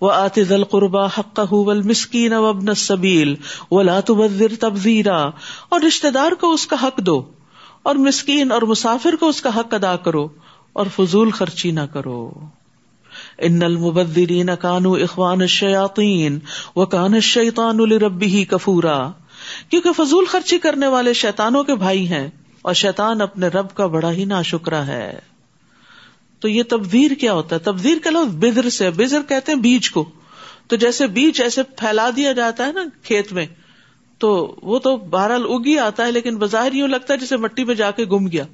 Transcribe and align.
وہ 0.00 0.12
آتز 0.12 0.52
القربا 0.52 1.06
حق 1.06 1.40
مسکین 1.84 2.32
ابن 2.32 2.74
سبیل 2.74 3.34
و 3.70 3.82
لات 3.82 4.10
تبزیرا 4.60 5.30
اور 5.68 5.80
رشتے 5.80 6.10
دار 6.10 6.32
کو 6.32 6.52
اس 6.52 6.66
کا 6.66 6.76
حق 6.82 6.98
دو 6.98 7.22
اور 7.82 7.94
مسکین 7.94 8.52
اور 8.52 8.62
مسافر 8.62 9.16
کو 9.20 9.28
اس 9.28 9.40
کا 9.40 9.56
حق 9.56 9.74
ادا 9.74 9.96
کرو 9.96 10.28
اور 10.72 10.86
فضول 10.96 11.30
خرچی 11.30 11.70
نہ 11.70 11.80
کرو۔ 11.92 12.30
ان 13.38 13.62
المبدرین 13.62 14.50
کانو 14.60 14.92
اخوان 14.92 15.40
الشیاطین 15.40 16.38
و 16.76 16.86
کان 16.86 17.14
الشیطان 17.14 17.76
لربہ 17.76 18.44
کفورا 18.50 19.10
کیونکہ 19.68 19.92
فضول 19.92 20.24
خرچی 20.24 20.58
کرنے 20.58 20.86
والے 20.86 21.12
شیطانوں 21.12 21.64
کے 21.64 21.74
بھائی 21.74 22.08
ہیں 22.08 22.30
اور 22.62 22.74
شیطان 22.74 23.20
اپنے 23.20 23.48
رب 23.48 23.74
کا 23.74 23.86
بڑا 23.86 24.12
ہی 24.12 24.24
ناشکرا 24.24 24.86
ہے۔ 24.86 25.18
تو 26.40 26.48
یہ 26.48 26.62
تبدیر 26.68 27.10
کیا 27.10 27.32
ہوتا 27.32 27.56
ہے؟ 27.56 27.60
تبدیر 27.60 27.96
کا 28.04 28.10
لفظ 28.10 28.36
بزر 28.36 28.68
سے 28.70 28.90
بزر 28.90 29.22
کہتے 29.28 29.52
ہیں 29.52 29.58
بیج 29.58 29.90
کو۔ 29.90 30.08
تو 30.66 30.76
جیسے 30.76 31.06
بیج 31.06 31.42
ایسے 31.42 31.62
پھیلا 31.62 32.10
دیا 32.16 32.32
جاتا 32.32 32.66
ہے 32.66 32.72
نا 32.72 32.84
کھیت 33.02 33.32
میں، 33.32 33.46
تو 34.18 34.56
وہ 34.62 34.78
تو 34.78 34.96
بہرحال 34.96 35.44
اگی 35.44 35.78
آتا 35.78 36.06
ہے، 36.06 36.12
لیکن 36.12 36.36
بظاہر 36.36 36.72
یوں 36.72 36.88
لگتا 36.88 37.14
ہے 37.14 37.18
جیسے 37.18 37.36
مٹی 37.36 37.64
میں 37.64 37.74
جا 37.74 37.90
کے 37.90 38.04
گم 38.04 38.30
گیا۔ 38.30 38.44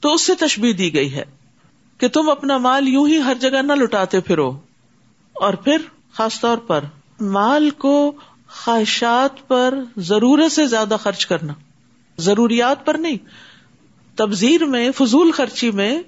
تو 0.00 0.14
اس 0.14 0.22
سے 0.22 0.34
تشبیح 0.34 0.72
دی 0.78 0.94
گئی 0.94 1.14
ہے 1.14 1.24
کہ 1.98 2.08
تم 2.08 2.30
اپنا 2.30 2.56
مال 2.56 2.88
یوں 2.88 3.08
ہی 3.08 3.18
ہر 3.18 3.34
جگہ 3.40 3.62
نہ 3.62 3.72
لٹاتے 3.72 4.20
پھرو۔ 4.20 4.52
اور 5.32 5.54
پھر 5.54 5.76
خاص 6.12 6.40
طور 6.40 6.58
پر 6.58 6.84
مال 7.20 7.70
کو 7.70 8.12
خواہشات 8.48 9.48
پر 9.48 9.74
ضرورت 9.96 10.52
سے 10.52 10.66
زیادہ 10.66 10.96
خرچ 11.00 11.26
کرنا۔ 11.26 11.52
ضروریات 12.18 12.86
پر 12.86 12.94
نہیں 12.94 13.16
تبزیر 14.16 14.64
میں، 14.64 14.90
فضول 14.90 15.32
خرچی 15.32 15.70
میں 15.70 16.02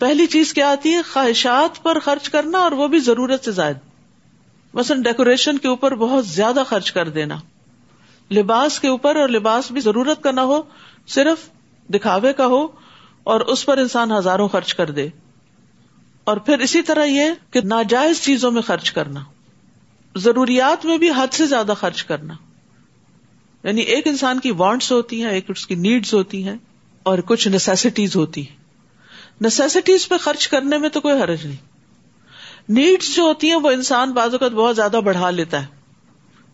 پہلی 0.00 0.26
چیز 0.26 0.54
کیا 0.54 0.70
آتی 0.70 0.94
ہے؟ 0.94 1.02
خواہشات 1.02 1.82
پر 1.82 1.98
خرچ 1.98 2.28
کرنا 2.28 2.58
اور 2.58 2.72
وہ 2.72 2.88
بھی 2.88 2.98
ضرورت 2.98 3.44
سے 3.44 3.52
زائد۔ 3.52 3.76
مثلاً 4.74 5.02
ڈیکوریشن 5.02 5.58
کے 5.58 5.68
اوپر 5.68 5.94
بہت 5.94 6.26
زیادہ 6.26 6.62
خرچ 6.66 6.92
کر 6.92 7.08
دینا۔ 7.08 7.36
لباس 8.30 8.80
کے 8.80 8.88
اوپر 8.88 9.16
اور 9.16 9.28
لباس 9.28 9.70
بھی 9.70 9.80
ضرورت 9.80 10.22
کا 10.22 10.30
نہ 10.30 10.40
ہو، 10.40 10.62
صرف 11.06 11.48
دکھاوے 11.94 12.32
کا 12.32 12.46
ہو 12.46 12.66
اور 13.22 13.40
اس 13.40 13.66
پر 13.66 13.78
انسان 13.78 14.12
ہزاروں 14.12 14.48
خرچ 14.48 14.74
کر 14.74 14.90
دے۔ 14.90 15.08
اور 16.24 16.36
پھر 16.36 16.58
اسی 16.58 16.82
طرح 16.82 17.04
یہ 17.04 17.30
کہ 17.50 17.60
ناجائز 17.64 18.20
چیزوں 18.20 18.50
میں 18.50 18.62
خرچ 18.62 18.92
کرنا۔ 18.92 19.20
ضروریات 20.16 20.84
میں 20.84 20.98
بھی 20.98 21.10
حد 21.10 21.34
سے 21.34 21.46
زیادہ 21.46 21.72
خرچ 21.80 22.04
کرنا۔ 22.04 22.34
یعنی 23.64 23.80
ایک 23.80 24.06
انسان 24.06 24.40
کی 24.40 24.50
وانٹس 24.50 24.92
ہوتی 24.92 25.22
ہیں، 25.22 25.30
ایک 25.30 25.50
اس 25.50 25.66
کی 25.66 25.74
نیڈس 25.74 26.14
ہوتی 26.14 26.44
ہیں 26.48 26.56
اور 27.02 27.18
کچھ 27.18 27.48
نیسیسٹیز 27.48 28.16
ہوتی 28.16 28.48
ہیں۔ 28.48 28.59
نیسیسٹیز 29.40 30.08
پہ 30.08 30.16
خرچ 30.16 30.48
کرنے 30.48 30.78
میں 30.78 30.88
تو 30.88 31.00
کوئی 31.00 31.22
حرج 31.22 31.46
نہیں۔ 31.46 31.56
نیڈس 32.68 33.16
جو 33.16 33.22
ہوتی 33.22 33.48
ہیں 33.48 33.56
وہ 33.56 33.70
انسان 33.70 34.12
بعض 34.12 34.32
اوقات 34.32 34.52
بہت 34.52 34.76
زیادہ 34.76 35.00
بڑھا 35.04 35.30
لیتا 35.30 35.62
ہے۔ 35.62 35.66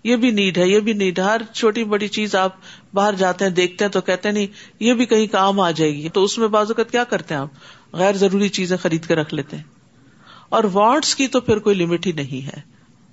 یہ 0.05 0.17
بھی 0.17 0.31
نیڈ 0.31 0.59
ہے، 0.59 0.69
یہ 0.69 0.81
بھی 0.81 0.93
نیڈ 0.93 1.19
ہر 1.19 1.41
چھوٹی 1.53 1.85
بڑی 1.85 2.09
چیز 2.09 2.35
آپ 2.35 2.53
باہر 2.95 3.15
جاتے 3.15 3.45
ہیں، 3.45 3.53
دیکھتے 3.53 3.85
ہیں 3.85 3.93
تو 3.93 4.01
کہتے 4.01 4.31
نہیں، 4.31 4.47
یہ 4.81 4.95
بھی 4.95 5.07
کہیں 5.07 5.27
کام 5.27 5.61
آ 5.61 5.71
جائے 5.71 5.95
گی۔ 5.95 6.09
تو 6.09 6.25
اس 6.25 6.39
میں 6.39 6.49
بعض 6.49 6.67
اوقات 6.69 6.91
کیا 6.91 7.05
کرتے 7.05 7.35
ہیں 7.35 7.41
آپ؟ 7.41 7.49
غیر 7.93 8.13
ضروری 8.13 8.49
چیزیں 8.49 8.77
خرید 8.77 9.07
کے 9.07 9.15
رکھ 9.15 9.35
لیتے 9.35 9.57
ہیں۔ 9.57 9.65
اور 10.49 10.65
وانٹس 10.73 11.15
کی 11.15 11.29
تو 11.29 11.41
پھر 11.41 11.59
کوئی 11.59 11.77
لمٹ 11.77 12.07
ہی 12.07 12.13
نہیں 12.13 12.47
ہے۔ 12.47 12.61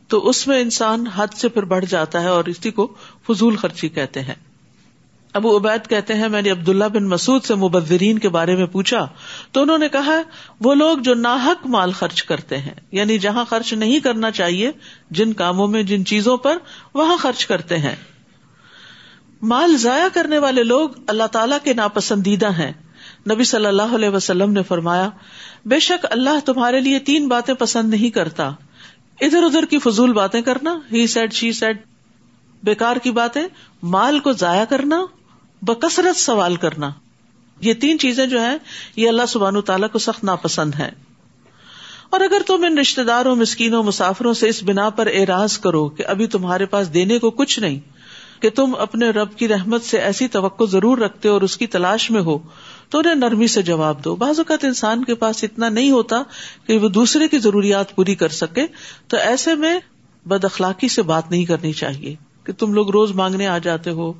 تو 0.07 0.29
اس 0.29 0.47
میں 0.47 0.61
انسان 0.61 1.07
حد 1.07 1.27
سے 1.33 1.49
پھر 1.49 1.63
بڑھ 1.63 1.85
جاتا 1.85 2.21
ہے 2.21 2.27
اور 2.27 2.45
اسی 2.45 2.71
کو 2.71 2.93
فضول 3.27 3.55
خرچی 3.55 3.89
کہتے 3.89 4.21
ہیں۔ 4.21 4.35
ابو 5.33 5.57
عبید 5.57 5.89
کہتے 5.89 6.13
ہیں، 6.13 6.29
میں 6.29 6.41
نے 6.41 6.49
عبداللہ 6.49 6.85
بن 6.85 7.07
مسعود 7.09 7.43
سے 7.43 7.55
مبذرین 7.55 8.19
کے 8.19 8.29
بارے 8.29 8.55
میں 8.55 8.65
پوچھا، 8.65 9.07
تو 9.51 9.61
انہوں 9.61 9.77
نے 9.77 9.89
کہا، 9.89 10.21
وہ 10.59 10.75
لوگ 10.75 10.97
جو 10.97 11.13
ناحک 11.13 11.67
مال 11.67 11.91
خرچ 11.91 12.23
کرتے 12.23 12.57
ہیں 12.57 12.73
یعنی 12.91 13.19
جہاں 13.19 13.45
خرچ 13.45 13.73
نہیں 13.73 13.99
کرنا 13.99 14.31
چاہیے، 14.31 14.71
جن 15.11 15.33
کاموں 15.33 15.67
میں، 15.67 15.83
جن 15.83 16.05
چیزوں 16.05 16.37
پر، 16.37 16.57
وہاں 16.93 17.17
خرچ 17.17 17.45
کرتے 17.45 17.77
ہیں۔ 17.77 17.95
مال 19.41 19.77
ضائع 19.77 20.07
کرنے 20.13 20.37
والے 20.37 20.63
لوگ 20.63 20.89
اللہ 21.07 21.27
تعالی 21.31 21.55
کے 21.63 21.73
ناپسندیدہ 21.73 22.51
ہیں۔ 22.51 22.71
نبی 23.31 23.43
صلی 23.43 23.65
اللہ 23.65 23.95
علیہ 23.95 24.09
وسلم 24.09 24.51
نے 24.51 24.63
فرمایا، 24.63 25.09
بے 25.65 25.79
شک 25.79 26.05
اللہ 26.09 26.39
تمہارے 26.45 26.79
لیے 26.79 26.99
تین 26.99 27.27
باتیں 27.27 27.53
پسند 27.53 27.89
نہیں 27.89 28.09
کرتا۔ 28.09 28.51
ادھر 29.21 29.43
ادھر 29.43 29.65
کی 29.65 29.79
فضول 29.79 30.13
باتیں 30.13 30.41
کرنا، 30.41 30.79
ہی 30.91 31.07
سیٹ 31.07 31.33
شی 31.33 31.51
سیٹ 31.51 31.77
بیکار 32.63 32.95
کی 32.95 33.11
باتیں، 33.11 33.43
مال 33.83 34.19
کو 34.19 34.31
ضائع 34.31 34.65
کرنا۔ 34.65 35.05
بکثرت 35.67 36.17
سوال 36.17 36.55
کرنا۔ 36.55 36.89
یہ 37.61 37.73
تین 37.73 37.99
چیزیں 37.99 38.25
جو 38.27 38.41
ہے 38.41 38.55
یہ 38.95 39.07
اللہ 39.09 39.25
سبحان 39.27 39.61
تعالیٰ 39.61 39.89
کو 39.89 39.99
سخت 39.99 40.23
ناپسند 40.23 40.75
ہے 40.75 40.89
اور 42.09 42.21
اگر 42.21 42.41
تم 42.47 42.63
ان 42.63 42.77
رشتے 42.77 43.03
داروں، 43.03 43.35
مسکینوں، 43.35 43.83
مسافروں 43.83 44.33
سے 44.33 44.49
اس 44.49 44.63
بنا 44.63 44.89
پر 44.89 45.07
اعراض 45.13 45.57
کرو 45.59 45.87
کہ 45.89 46.03
ابھی 46.07 46.27
تمہارے 46.27 46.65
پاس 46.65 46.93
دینے 46.93 47.19
کو 47.19 47.29
کچھ 47.31 47.59
نہیں، 47.59 47.79
کہ 48.41 48.49
تم 48.49 48.75
اپنے 48.79 49.09
رب 49.09 49.35
کی 49.37 49.47
رحمت 49.47 49.83
سے 49.83 49.97
ایسی 49.97 50.27
توقع 50.27 50.63
ضرور 50.63 50.97
رکھتے 50.97 51.29
اور 51.29 51.41
اس 51.41 51.57
کی 51.57 51.67
تلاش 51.67 52.09
میں 52.11 52.21
ہو، 52.21 52.37
تو 52.89 52.99
انہیں 52.99 53.15
نرمی 53.15 53.47
سے 53.47 53.61
جواب 53.61 54.03
دو۔ 54.05 54.15
بعض 54.15 54.39
اوقات 54.39 54.65
انسان 54.65 55.03
کے 55.03 55.15
پاس 55.15 55.43
اتنا 55.43 55.69
نہیں 55.69 55.91
ہوتا 55.91 56.21
کہ 56.67 56.77
وہ 56.77 56.89
دوسرے 56.89 57.27
کی 57.27 57.39
ضروریات 57.39 57.95
پوری 57.95 58.15
کر 58.15 58.29
سکے، 58.29 58.65
تو 59.07 59.17
ایسے 59.17 59.55
میں 59.55 59.77
بد 60.25 60.45
اخلاقی 60.45 60.87
سے 60.87 61.01
بات 61.01 61.31
نہیں 61.31 61.45
کرنی 61.45 61.73
چاہیے 61.73 62.15
کہ 62.43 62.53
تم 62.53 62.73
لوگ 62.73 62.89
روز 62.89 63.11
مانگنے 63.11 63.47
آ 63.47 63.57
جاتے 63.57 63.89
ہو۔ 63.89 64.13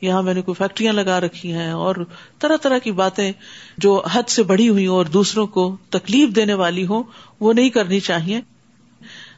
یہاں 0.00 0.22
میں 0.22 0.34
نے 0.34 0.42
کوئی 0.42 0.54
فیکٹریاں 0.54 0.92
لگا 0.92 1.20
رکھی 1.20 1.52
ہیں 1.52 1.70
اور 1.70 1.96
طرح 2.38 2.56
طرح 2.56 2.78
کی 2.78 2.92
باتیں 2.92 3.32
جو 3.78 4.02
حد 4.12 4.22
سے 4.28 4.42
بڑی 4.42 4.68
ہوئی 4.68 4.86
اور 4.86 5.04
دوسروں 5.04 5.46
کو 5.46 5.76
تکلیف 5.90 6.28
دینے 6.36 6.54
والی 6.54 6.86
ہوں، 6.86 7.02
وہ 7.40 7.52
نہیں 7.52 7.68
کرنی 7.68 8.00
چاہیے۔ 8.00 8.40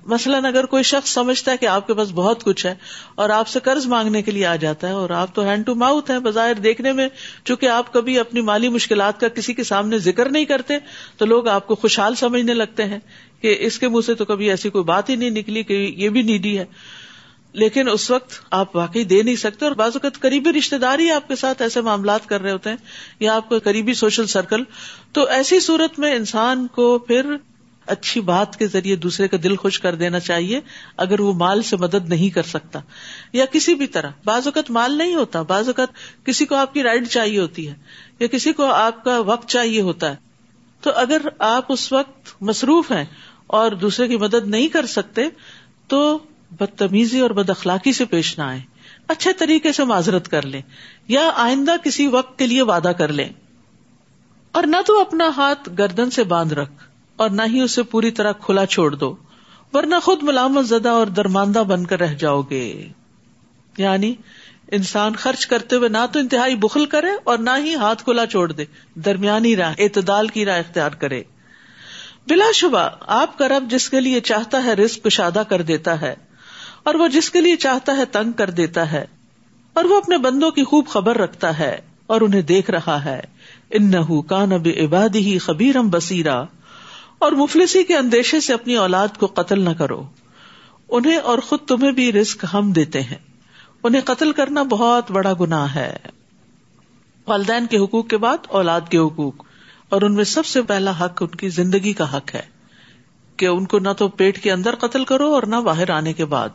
مثلاً 0.06 0.44
اگر 0.44 0.66
کوئی 0.66 0.82
شخص 0.82 1.10
سمجھتا 1.10 1.52
ہے 1.52 1.56
کہ 1.56 1.66
آپ 1.66 1.86
کے 1.86 1.94
پاس 1.94 2.08
بہت 2.14 2.44
کچھ 2.44 2.66
ہے 2.66 2.74
اور 3.14 3.30
آپ 3.30 3.48
سے 3.48 3.60
قرض 3.60 3.86
مانگنے 3.86 4.22
کے 4.22 4.30
لیے 4.30 4.46
آ 4.46 4.56
جاتا 4.56 4.88
ہے 4.88 4.92
اور 4.92 5.10
آپ 5.10 5.34
تو 5.34 5.42
ہینڈ 5.42 5.66
ٹو 5.66 5.74
ماؤتھ 5.74 6.10
ہیں، 6.10 6.18
بظاہر 6.18 6.54
دیکھنے 6.54 6.92
میں 6.92 7.08
چونکہ 7.44 7.68
آپ 7.68 7.92
کبھی 7.92 8.18
اپنی 8.18 8.40
مالی 8.40 8.68
مشکلات 8.68 9.20
کا 9.20 9.28
کسی 9.28 9.54
کے 9.54 9.64
سامنے 9.64 9.98
ذکر 9.98 10.28
نہیں 10.28 10.44
کرتے، 10.44 10.74
تو 11.16 11.26
لوگ 11.26 11.48
آپ 11.48 11.66
کو 11.66 11.74
خوشحال 11.74 12.14
سمجھنے 12.14 12.54
لگتے 12.54 12.84
ہیں 12.84 12.98
کہ 13.40 13.56
اس 13.60 13.78
کے 13.78 13.88
منہ 13.88 14.00
سے 14.06 14.14
تو 14.14 14.24
کبھی 14.24 14.50
ایسی 14.50 14.70
کوئی 14.70 14.84
بات 14.84 15.10
ہی 15.10 15.16
نہیں 15.16 15.30
نکلی 15.30 15.62
کہ 15.62 15.94
یہ 15.96 16.08
بھی 16.08 16.22
نیڈی 16.22 16.58
ہے۔ 16.58 16.64
لیکن 17.56 17.88
اس 17.88 18.10
وقت 18.10 18.32
آپ 18.50 18.76
واقعی 18.76 19.04
دے 19.04 19.22
نہیں 19.22 19.36
سکتے 19.36 19.64
اور 19.64 19.72
بعض 19.72 19.90
اوقات 19.94 20.20
قریبی 20.20 20.58
رشتے 20.58 20.78
دار 20.78 20.98
ہی 20.98 21.10
آپ 21.10 21.28
کے 21.28 21.36
ساتھ 21.36 21.62
ایسے 21.62 21.80
معاملات 21.80 22.26
کر 22.26 22.40
رہے 22.40 22.52
ہوتے 22.52 22.70
ہیں 22.70 22.76
یا 23.20 23.36
آپ 23.36 23.48
کا 23.48 23.58
قریبی 23.58 23.94
سوشل 23.94 24.26
سرکل۔ 24.26 24.62
تو 25.12 25.24
ایسی 25.24 25.60
صورت 25.60 25.98
میں 25.98 26.14
انسان 26.14 26.66
کو 26.66 26.98
پھر 26.98 27.36
اچھی 27.86 28.20
بات 28.20 28.56
کے 28.56 28.66
ذریعے 28.66 28.96
دوسرے 28.96 29.28
کا 29.28 29.36
دل 29.42 29.56
خوش 29.56 29.80
کر 29.80 29.94
دینا 29.94 30.20
چاہیے، 30.20 30.60
اگر 30.96 31.20
وہ 31.20 31.32
مال 31.32 31.62
سے 31.62 31.76
مدد 31.76 32.08
نہیں 32.08 32.30
کر 32.30 32.42
سکتا۔ 32.42 32.80
یا 33.32 33.44
کسی 33.44 33.74
بھی 33.74 33.86
طرح، 33.86 34.10
بعض 34.24 34.46
اوقات 34.46 34.70
مال 34.70 34.98
نہیں 34.98 35.14
ہوتا، 35.14 35.42
بعض 35.42 35.66
اوقات 35.66 35.88
کسی 36.26 36.46
کو 36.46 36.54
آپ 36.54 36.74
کی 36.74 36.82
رائڈ 36.82 37.08
چاہیے 37.08 37.40
ہوتی 37.40 37.68
ہے، 37.68 37.74
یا 38.20 38.26
کسی 38.26 38.52
کو 38.52 38.64
آپ 38.64 39.04
کا 39.04 39.18
وقت 39.18 39.48
چاہیے 39.48 39.80
ہوتا 39.80 40.10
ہے۔ 40.10 40.16
تو 40.80 40.90
اگر 40.94 41.20
آپ 41.38 41.72
اس 41.72 41.92
وقت 41.92 42.42
مصروف 42.42 42.92
ہیں 42.92 43.04
اور 43.46 43.70
دوسرے 43.70 44.08
کی 44.08 44.16
مدد 44.16 44.46
نہیں 44.46 44.68
کر 44.68 44.86
سکتے، 44.86 45.22
تو 45.88 46.18
بدتمیزی 46.50 47.20
اور 47.20 47.30
بد 47.30 47.50
اخلاقی 47.50 47.92
سے 47.92 48.04
پیش 48.04 48.38
نہ 48.38 48.44
آئے 48.44 48.60
اچھے 49.08 49.32
طریقے 49.32 49.72
سے 49.72 49.84
معذرت 49.84 50.28
کر 50.28 50.46
لیں 50.46 50.62
یا 51.08 51.30
آئندہ 51.34 51.72
کسی 51.84 52.06
وقت 52.06 52.38
کے 52.38 52.46
لیے 52.46 52.62
وعدہ 52.62 52.92
کر 52.98 53.08
لیں۔ 53.08 53.28
اور 54.52 54.62
نہ 54.62 54.76
تو 54.86 55.00
اپنا 55.00 55.30
ہاتھ 55.36 55.68
گردن 55.78 56.10
سے 56.10 56.24
باندھ 56.24 56.54
رکھ 56.54 56.72
اور 57.16 57.30
نہ 57.30 57.42
ہی 57.46 57.60
اسے 57.60 57.82
پوری 57.82 58.10
طرح 58.10 58.32
کھلا 58.32 58.66
چھوڑ 58.66 58.94
دو، 58.94 59.16
ورنہ 59.72 59.94
خود 60.02 60.22
ملامت 60.22 60.66
زدہ 60.66 60.88
اور 60.88 61.06
درماندہ 61.06 61.58
بن 61.58 61.86
کر 61.86 62.00
رہ 62.00 62.14
جاؤ 62.14 62.42
گے۔ 62.42 62.88
یعنی 63.78 64.14
انسان 64.72 65.16
خرچ 65.16 65.46
کرتے 65.46 65.76
ہوئے 65.76 65.88
نہ 65.88 66.06
تو 66.12 66.18
انتہائی 66.18 66.56
بخل 66.56 66.86
کرے 66.86 67.10
اور 67.24 67.38
نہ 67.38 67.50
ہی 67.64 67.74
ہاتھ 67.74 68.04
کھلا 68.04 68.26
چھوڑ 68.26 68.52
دے، 68.52 68.64
درمیانی 68.94 69.56
راہ، 69.56 69.74
اعتدال 69.78 70.28
کی 70.28 70.44
راہ 70.44 70.58
اختیار 70.58 70.90
کرے۔ 70.90 71.22
بلا 72.28 72.52
شبہ، 72.54 72.88
آپ 73.00 73.38
کا 73.38 73.48
رب 73.48 73.70
جس 73.70 73.90
کے 73.90 74.00
لیے 74.00 74.20
چاہتا 74.20 74.64
ہے 74.64 74.74
رسک 74.74 75.02
کشادہ 75.02 75.42
کر 75.48 75.62
دیتا 75.62 76.00
ہے۔ 76.00 76.14
اور 76.86 76.94
وہ 76.94 77.08
جس 77.08 77.30
کے 77.30 77.40
لیے 77.40 77.56
چاہتا 77.56 77.96
ہے 77.96 78.04
تنگ 78.04 78.32
کر 78.32 78.50
دیتا 78.50 78.92
ہے، 78.92 79.04
اور 79.72 79.84
وہ 79.84 79.96
اپنے 79.96 80.18
بندوں 80.18 80.50
کی 80.50 80.64
خوب 80.64 80.86
خبر 80.86 81.18
رکھتا 81.18 81.58
ہے 81.58 81.78
اور 82.06 82.20
انہیں 82.20 82.42
دیکھ 82.42 82.70
رہا 82.70 83.04
ہے۔ 83.04 83.20
ان 83.70 83.90
نہ 83.90 84.20
کان 84.28 84.52
اب 84.52 84.68
عبادی 84.84 85.32
ہی 85.32 85.38
خبیرم 85.38 85.88
بسیرا 85.88 86.44
اور 87.18 87.32
مفلسی 87.32 87.84
کے 87.84 87.96
اندیشے 87.96 88.40
سے 88.40 88.54
اپنی 88.54 88.74
اولاد 88.74 89.08
کو 89.18 89.26
قتل 89.26 89.60
نہ 89.60 89.70
کرو۔ 89.70 90.02
انہیں 90.88 91.16
اور 91.16 91.38
خود 91.38 91.60
تمہیں 91.60 91.92
بھی 91.92 92.12
رسک 92.12 92.44
ہم 92.54 92.72
دیتے 92.72 93.00
ہیں۔ 93.02 93.18
انہیں 93.82 94.02
قتل 94.02 94.32
کرنا 94.32 94.62
بہت 94.62 95.10
بڑا 95.10 95.32
گنا 95.40 95.74
ہے۔ 95.74 95.96
والدین 97.26 97.66
کے 97.66 97.78
حقوق 97.78 98.08
کے 98.08 98.16
بعد 98.16 98.36
اولاد 98.48 98.80
کے 98.90 98.98
حقوق۔ 98.98 99.34
اور 99.88 100.02
ان 100.02 100.14
میں 100.14 100.24
سب 100.24 100.46
سے 100.46 100.62
پہلا 100.62 100.92
حق 101.00 101.22
ان 101.22 101.28
کی 101.28 101.48
زندگی 101.48 101.92
کا 101.92 102.16
حق 102.16 102.34
ہے۔ 102.34 102.42
کہ 103.36 103.46
ان 103.46 103.64
کو 103.64 103.78
نہ 103.78 103.92
تو 103.98 104.08
پیٹ 104.08 104.42
کے 104.42 104.52
اندر 104.52 104.74
قتل 104.74 105.04
کرو 105.04 105.34
اور 105.34 105.42
نہ 105.42 105.56
باہر 105.56 105.90
آنے 105.90 106.12
کے 106.12 106.24
بعد۔ 106.24 106.48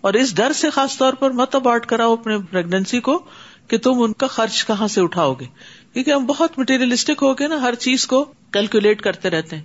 اور 0.00 0.12
اس 0.12 0.36
ڈر 0.36 0.52
سے 0.52 0.70
خاص 0.70 0.96
طور 0.98 1.12
پر 1.12 1.30
مت 1.30 1.54
ابارٹ 1.54 1.86
کراؤ 1.86 2.12
اپنے 2.12 2.38
پرگنسی 2.50 3.00
کو 3.00 3.18
کہ 3.68 3.78
تم 3.78 4.02
ان 4.02 4.12
کا 4.12 4.26
خرچ 4.26 4.66
کہاں 4.66 4.88
سے 4.88 5.00
اٹھاؤ 5.00 5.34
گے۔ 5.34 5.44
کیونکہ 5.92 6.10
ہم 6.10 6.26
بہت 6.26 6.58
مٹیریلسٹک 6.58 7.22
ہو 7.22 7.32
گئے 7.34 7.48
نا، 7.48 7.62
ہر 7.62 7.74
چیز 7.74 8.06
کو 8.06 8.24
کیلکولیٹ 8.50 9.02
کرتے 9.02 9.30
رہتے 9.30 9.56
ہیں 9.56 9.62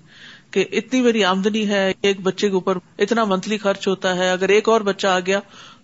کہ 0.51 0.65
اتنی 0.71 1.01
میری 1.01 1.23
آمدنی 1.23 1.67
ہے، 1.67 1.93
ایک 2.01 2.21
بچے 2.21 2.47
کے 2.47 2.53
اوپر 2.53 2.77
اتنا 2.99 3.23
منتھلی 3.23 3.57
خرچ 3.57 3.87
ہوتا 3.87 4.15
ہے، 4.15 4.31
اگر 4.31 4.49
ایک 4.49 4.69
اور 4.69 4.81
بچہ 4.81 5.07
آ 5.07 5.19
گیا 5.19 5.39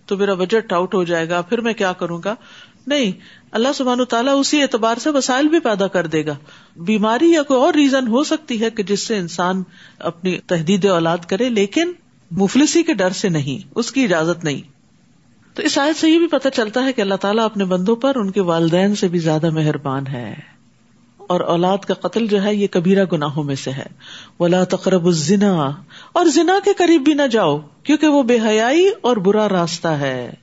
تو 0.06 0.16
میرا 0.16 0.34
بجٹ 0.34 0.72
آؤٹ 0.72 0.94
ہو 0.94 1.04
جائے 1.04 1.28
گا، 1.28 1.40
پھر 1.40 1.60
میں 1.60 1.72
کیا 1.72 1.92
کروں 1.92 2.20
گا؟ 2.24 2.34
نہیں، 2.86 3.12
اللہ 3.52 3.68
سبحان 3.74 4.04
تعالیٰ 4.04 4.40
اسی 4.40 4.62
اعتبار 4.62 4.96
سے 4.96 5.10
وسائل 5.10 5.48
بھی 5.48 5.58
پیدا 5.60 5.86
کر 5.86 6.06
دے 6.06 6.26
گا۔ 6.26 6.34
بیماری 6.76 7.30
یا 7.30 7.42
کوئی 7.42 7.60
اور 7.60 7.74
ریزن 7.74 8.08
ہو 8.08 8.24
سکتی 8.24 8.60
ہے 8.60 8.70
کہ 8.70 8.82
جس 8.82 9.06
سے 9.06 9.16
انسان 9.16 9.62
اپنی 9.98 10.38
تحدید 10.46 10.84
اولاد 10.84 11.18
کرے، 11.18 11.48
لیکن 11.48 11.92
مفلسی 12.36 12.82
کے 12.82 12.94
ڈر 12.94 13.10
سے 13.10 13.28
نہیں، 13.28 13.68
اس 13.74 13.92
کی 13.92 14.04
اجازت 14.04 14.44
نہیں۔ 14.44 14.72
تو 15.56 15.62
اس 15.62 15.78
آیت 15.78 15.96
سے 15.96 16.10
یہ 16.10 16.18
بھی 16.18 16.26
پتہ 16.26 16.48
چلتا 16.48 16.84
ہے 16.84 16.92
کہ 16.92 17.00
اللہ 17.00 17.14
تعالیٰ 17.14 17.44
اپنے 17.44 17.64
بندوں 17.64 17.96
پر 17.96 18.16
ان 18.16 18.30
کے 18.30 18.40
والدین 18.40 18.94
سے 18.94 19.08
بھی 19.08 19.18
زیادہ 19.18 19.50
مہربان 19.50 20.06
ہے۔ 20.06 20.34
اور 21.18 21.40
اولاد 21.40 21.78
کا 21.78 21.94
قتل 21.94 22.26
جو 22.26 22.42
ہے، 22.42 22.54
یہ 22.54 22.66
کبیرہ 22.70 23.04
گناہوں 23.12 23.44
میں 23.44 23.54
سے 23.54 23.70
ہے۔ 23.70 23.86
ولا 24.40 24.64
تقرب 24.64 25.06
الزنا، 25.06 25.70
اور 26.12 26.26
زنا 26.26 26.58
کے 26.64 26.70
قریب 26.76 27.02
بھی 27.02 27.14
نہ 27.14 27.26
جاؤ، 27.30 27.58
کیونکہ 27.82 28.06
وہ 28.06 28.22
بے 28.22 28.38
حیائی 28.46 28.90
اور 29.00 29.16
برا 29.16 29.48
راستہ 29.48 29.88
ہے۔ 29.88 30.34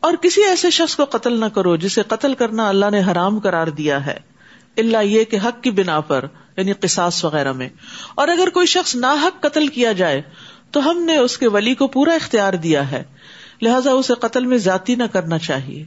اور 0.00 0.14
کسی 0.22 0.44
ایسے 0.44 0.70
شخص 0.70 0.96
کو 0.96 1.04
قتل 1.04 1.40
نہ 1.40 1.44
کرو، 1.44 1.76
جسے 1.76 2.02
قتل 2.08 2.34
کرنا 2.34 2.68
اللہ 2.68 2.90
نے 2.90 3.00
حرام 3.00 3.40
کرار 3.40 3.66
دیا 3.66 4.06
ہے۔ 4.06 4.16
اللہ 4.76 4.98
یہ 5.02 5.24
کہ 5.24 5.36
حق 5.44 5.62
کی 5.62 5.70
بنا 5.70 6.00
پر 6.00 6.24
یعنی 6.56 6.72
قصاص 6.72 7.24
وغیرہ 7.24 7.52
میں۔ 7.52 7.68
اور 8.14 8.28
اگر 8.28 8.48
کوئی 8.48 8.66
شخص 8.66 8.96
نا 8.96 9.12
حق 9.12 9.42
قتل 9.42 9.66
کیا 9.66 9.92
جائے 9.92 10.22
تو 10.74 10.90
ہم 10.90 11.02
نے 11.02 11.16
اس 11.16 11.38
کے 11.38 11.48
ولی 11.48 11.74
کو 11.74 11.86
پورا 11.86 12.12
اختیار 12.12 12.52
دیا 12.52 12.90
ہے۔ 12.90 13.04
لہٰذا 13.62 13.90
اسے 13.90 14.14
قتل 14.14 14.46
میں 14.46 14.58
ذاتی 14.58 14.94
نہ 14.94 15.04
کرنا 15.12 15.38
چاہیے۔ 15.38 15.84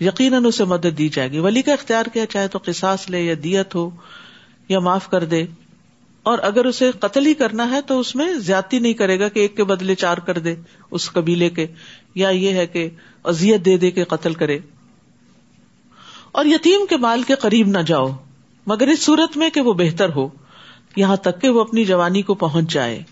یقیناً 0.00 0.44
اسے 0.44 0.64
مدد 0.64 0.98
دی 0.98 1.08
جائے 1.08 1.30
گی۔ 1.30 1.38
ولی 1.38 1.62
کا 1.62 1.72
اختیار 1.72 2.04
کیا 2.12 2.26
چاہے 2.26 2.48
تو 2.48 2.58
قصاص 2.64 3.10
لے 3.10 3.22
یا 3.22 3.34
دیت 3.44 3.74
ہو 3.74 3.90
یا 4.68 4.80
معاف 4.80 5.08
کر 5.08 5.24
دے۔ 5.24 5.46
اور 6.22 6.38
اگر 6.42 6.64
اسے 6.64 6.90
قتل 7.00 7.26
ہی 7.26 7.34
کرنا 7.34 7.70
ہے 7.70 7.82
تو 7.82 8.00
اس 8.00 8.14
میں 8.14 8.34
زیادتی 8.34 8.78
نہیں 8.78 8.92
کرے 8.92 9.20
گا 9.20 9.28
کہ 9.28 9.40
ایک 9.40 9.56
کے 9.56 9.64
بدلے 9.64 9.94
چار 9.94 10.18
کر 10.18 10.38
دے 10.38 10.54
اس 10.90 11.10
قبیلے 11.10 11.50
کے۔ 11.50 11.66
یا 12.14 12.28
یہ 12.28 12.52
ہے 12.52 12.66
کہ 12.66 12.90
ازیت 13.24 13.64
دے 13.64 13.76
دے 13.76 13.90
کے 13.90 14.04
قتل 14.04 14.34
کرے۔ 14.34 14.58
اور 16.32 16.44
یتیم 16.44 16.86
کے 16.86 16.96
مال 16.96 17.22
کے 17.22 17.34
قریب 17.34 17.68
نہ 17.68 17.82
جاؤ، 17.86 18.08
مگر 18.66 18.88
اس 18.88 19.04
صورت 19.04 19.36
میں 19.36 19.50
کہ 19.50 19.60
وہ 19.60 19.72
بہتر 19.72 20.08
ہو، 20.08 20.28
یہاں 20.96 21.16
تک 21.16 21.40
کہ 21.40 21.48
وہ 21.48 21.60
اپنی 21.60 21.84
جوانی 21.84 22.22
کو 22.22 22.34
پہنچ 22.34 22.72
جائے۔ 22.72 23.02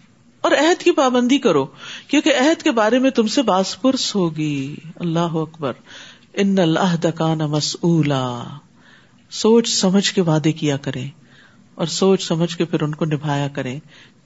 اور 0.45 0.53
عہد 0.53 0.83
کی 0.83 0.91
پابندی 0.91 1.39
کرو، 1.39 1.67
کیونکہ 2.09 2.33
عہد 2.39 2.63
کے 2.63 2.71
بارے 2.71 2.99
میں 2.99 3.11
تم 3.11 3.27
سے 3.27 3.43
باس 3.43 3.83
پرس 3.83 4.15
ہوگی۔ 4.15 4.77
اللہ 4.97 5.19
اکبر۔ 5.19 5.73
ان 6.33 6.59
اللہ 6.59 6.97
دکان 6.97 7.39
مسلا 7.39 8.43
سوچ 9.31 9.69
سمجھ 9.69 10.13
کے 10.13 10.21
وعدے 10.21 10.53
کیا 10.53 10.77
کرے 10.77 11.07
اور 11.75 11.87
سوچ 11.87 12.23
سمجھ 12.23 12.57
کے 12.57 12.65
پھر 12.65 12.83
ان 12.83 12.95
کو 12.95 13.05
نبھایا 13.05 13.49
کرے 13.49 13.79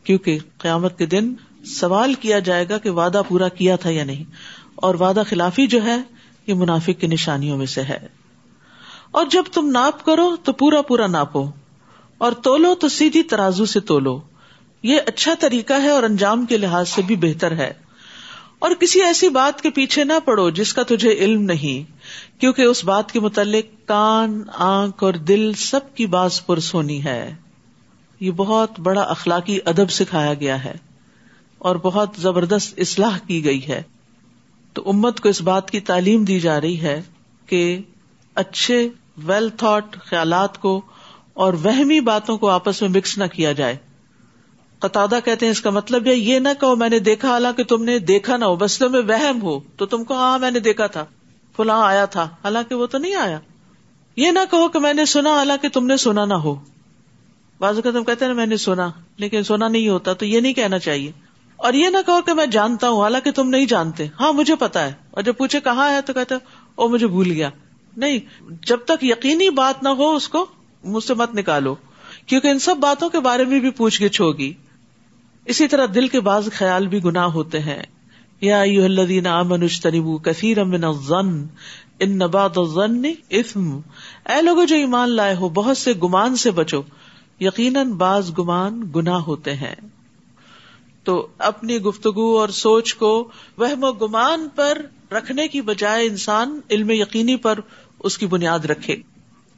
کیونکہ 0.05 0.39
قیامت 0.59 0.99
کے 0.99 1.07
دن 1.07 1.35
سوال 1.65 2.15
کیا 2.15 2.39
جائے 2.39 2.69
گا 2.69 2.79
کہ 2.79 2.91
وعدہ 2.91 3.23
پورا 3.29 3.49
کیا 3.49 3.77
تھا 3.77 3.91
یا 3.91 4.05
نہیں۔ 4.05 4.25
اور 4.75 4.95
وعدہ 4.95 5.23
خلافی 5.29 5.67
جو 5.67 5.83
ہے، 5.83 5.97
یہ 6.47 6.55
منافق 6.55 7.01
کی 7.01 7.07
نشانیوں 7.07 7.59
میں 7.59 7.67
سے 7.67 7.83
ہے۔ 7.83 8.07
اور 9.11 9.27
جب 9.31 9.43
تم 9.53 9.71
ناپ 9.71 10.05
کرو 10.05 10.37
تو 10.45 10.53
پورا 10.53 10.83
پورا 10.83 11.07
ناپو، 11.07 11.51
اور 12.19 12.33
تولو 12.33 12.75
تو 12.75 12.89
سیدھی 12.89 13.23
ترازو 13.23 13.65
سے 13.65 13.81
تولو۔ 13.81 14.21
یہ 14.83 15.01
اچھا 15.07 15.35
طریقہ 15.41 15.75
ہے 15.83 15.89
اور 15.89 16.03
انجام 16.03 16.47
کے 16.47 16.57
لحاظ 16.57 16.89
سے 16.89 17.03
بھی 17.03 17.17
بہتر 17.17 17.53
ہے۔ 17.53 17.73
اور 18.59 18.71
کسی 18.71 19.03
ایسی 19.03 19.29
بات 19.29 19.61
کے 19.61 19.71
پیچھے 19.71 20.05
نہ 20.05 20.13
پڑو 20.25 20.51
جس 20.51 20.75
کا 20.75 20.83
تجھے 20.83 21.13
علم 21.13 21.43
نہیں، 21.43 21.93
کیونکہ 22.41 22.63
اس 22.63 22.85
بات 22.85 23.13
کے 23.13 23.21
متعلق 23.21 23.89
کان، 23.89 24.43
آنکھ 24.55 25.05
اور 25.05 25.15
دل 25.15 25.53
سب 25.53 25.81
کی 25.95 26.07
باز 26.07 26.47
پرس 26.47 26.75
ہونی 26.75 27.05
ہے۔ 27.05 27.35
یہ 28.21 28.31
بہت 28.31 28.81
بڑا 28.81 29.03
اخلاقی 29.03 29.59
ادب 29.65 29.91
سکھایا 29.91 30.35
گیا 30.35 30.65
ہے 30.65 30.75
اور 31.59 31.77
بہت 31.77 32.15
زبردست 32.19 32.75
اصلاح 32.79 33.19
کی 33.27 33.45
گئی 33.45 33.69
ہے۔ 33.69 33.83
تو 34.73 34.83
امت 34.87 35.21
کو 35.21 35.29
اس 35.29 35.41
بات 35.41 35.71
کی 35.71 35.81
تعلیم 35.81 36.25
دی 36.25 36.41
جا 36.41 36.61
رہی 36.61 36.81
ہے 36.81 37.03
کہ 37.47 37.79
اچھے 38.35 38.89
ویل 39.17 39.49
تھاٹ 39.49 39.97
خیالات 40.01 40.59
کو 40.61 40.83
اور 41.35 41.53
وہمی 41.53 42.01
باتوں 42.01 42.39
کو 42.39 42.49
آپس 42.49 42.83
میں 42.83 42.91
مکس 42.91 43.19
نہ 43.19 43.25
کیا 43.25 43.53
جائے۔ 43.53 43.77
قطع 44.79 45.07
کہتے 45.25 45.47
ہیں 45.47 45.51
اس 45.51 45.61
کا 45.61 45.71
مطلب 45.71 46.07
یہ 46.07 46.39
نہ 46.39 46.49
کہو 46.61 46.77
میں 46.77 46.89
نے 46.89 46.99
دیکھا، 46.99 47.29
حالانکہ 47.29 47.65
تم 47.65 47.85
نے 47.85 47.99
دیکھا 47.99 48.37
نہ 48.37 48.45
ہو، 48.45 48.57
بس 48.57 48.81
میں 48.81 49.01
وہم 49.01 49.43
ہو، 49.43 49.61
تو 49.77 49.87
تم 49.87 50.05
کو 50.05 50.15
ہاں 50.15 50.39
میں 50.39 50.51
نے 50.51 50.61
دیکھا 50.61 50.87
تھا، 50.87 51.05
فلاں 51.57 51.83
آیا 51.83 52.05
تھا، 52.05 52.23
حالانکہ 52.23 52.75
وہ 52.75 52.87
تو 52.87 52.99
نہیں 52.99 53.15
آیا۔ 53.15 53.41
یہ 54.17 54.31
نہ 54.31 54.39
کہو 54.51 54.69
کہ 54.69 54.79
میں 54.79 54.95
نے 54.95 55.05
سنا، 55.05 55.39
حالانکہ 55.39 55.69
تم 55.69 55.87
نے 55.87 55.97
سنا 55.97 56.25
نہ 56.25 56.35
ہو۔ 56.35 56.55
بازو 57.59 57.83
کا 57.83 57.91
تم 57.91 58.05
کہتے 58.05 58.27
نا، 58.27 58.33
میں 58.33 58.47
نے 58.47 58.57
سنا، 58.57 58.91
لیکن 59.17 59.43
سنا 59.43 59.69
نہیں 59.69 59.89
ہوتا، 59.89 60.13
تو 60.13 60.27
یہ 60.27 60.41
نہیں 60.41 60.53
کہنا 60.53 60.79
چاہیے۔ 60.79 61.13
اور 61.57 61.73
یہ 61.73 61.89
نہ 61.89 61.97
کہو 62.07 62.23
کہ 62.23 62.35
میں 62.35 62.47
جانتا 62.47 62.89
ہوں، 62.89 63.03
حالانکہ 63.03 63.31
تم 63.31 63.49
نہیں 63.49 63.67
جانتے۔ 63.67 64.07
ہاں 64.21 64.33
مجھے 64.33 64.57
پتا 64.57 64.85
ہے۔ 64.85 64.93
اور 65.11 65.23
جب 65.23 65.37
پوچھے 65.37 65.61
کہاں 65.61 65.91
ہے، 65.91 66.01
تو 66.01 66.13
کہتے 66.13 66.35
او 66.75 66.89
مجھے 66.89 67.07
بھول 67.07 67.31
گیا۔ 67.31 67.51
نہیں، 67.97 68.19
جب 68.67 68.79
تک 68.85 69.05
یقینی 69.05 69.51
بات 69.51 69.83
نہ 69.83 69.89
ہو 69.89 70.17
اس 70.17 70.29
کو، 70.29 70.47
مجھ 70.85 71.05
سے 71.05 71.15
مت 71.15 71.35
نکالو۔ 71.35 71.75
کیونکہ 72.27 72.49
ان 72.49 72.59
سب 72.59 72.77
باتوں 72.77 73.09
کے 73.09 73.21
بارے 73.21 73.45
میں 73.45 73.61
بھی 73.61 73.71
پوچھ 73.71 74.03
گچھ 74.03 74.21
ہوگی۔ 74.21 74.53
اسی 75.49 75.69
طرح 75.69 75.87
دل 75.95 76.09
کے 76.09 76.21
بعض 76.21 76.49
خیال 76.53 76.87
بھی 76.87 77.05
گناہ 77.05 77.27
ہوتے 77.27 77.59
ہیں۔ 77.59 77.83
یا 78.41 78.61
الذین 78.61 79.27
آمنوا 79.27 79.65
اجتنبوا 79.65 80.19
کثیرا 80.19 80.63
من 80.63 80.85
الظن، 80.85 81.47
ان 82.01 82.19
بعض 82.19 82.51
الظن 82.57 83.03
اثم۔ 83.31 83.81
اے 84.27 84.43
لوگوں 84.43 84.65
جو 84.65 84.77
ایمان 84.77 85.11
لائے 85.11 85.35
ہو، 85.35 85.49
بہت 85.49 85.77
سے 85.77 85.93
گمان 85.93 86.37
سے 86.37 86.51
بچو۔ 86.51 86.83
یقیناً 87.41 87.93
بعض 87.93 88.31
گمان 88.39 88.83
گناہ 88.97 89.19
ہوتے 89.19 89.55
ہیں۔ 89.55 89.75
تو 91.05 91.27
اپنی 91.39 91.79
گفتگو 91.79 92.39
اور 92.39 92.49
سوچ 92.49 92.95
کو 92.95 93.29
وہم 93.59 93.85
و 93.85 93.93
گمان 93.93 94.49
پر 94.55 94.79
رکھنے 95.13 95.49
کی 95.49 95.61
بجائے 95.61 96.07
انسان 96.07 96.61
علم 96.71 96.91
یقینی 96.91 97.37
پر 97.37 97.59
اس 97.99 98.19
کی 98.19 98.27
بنیاد 98.27 98.59
رکھے۔ 98.59 98.97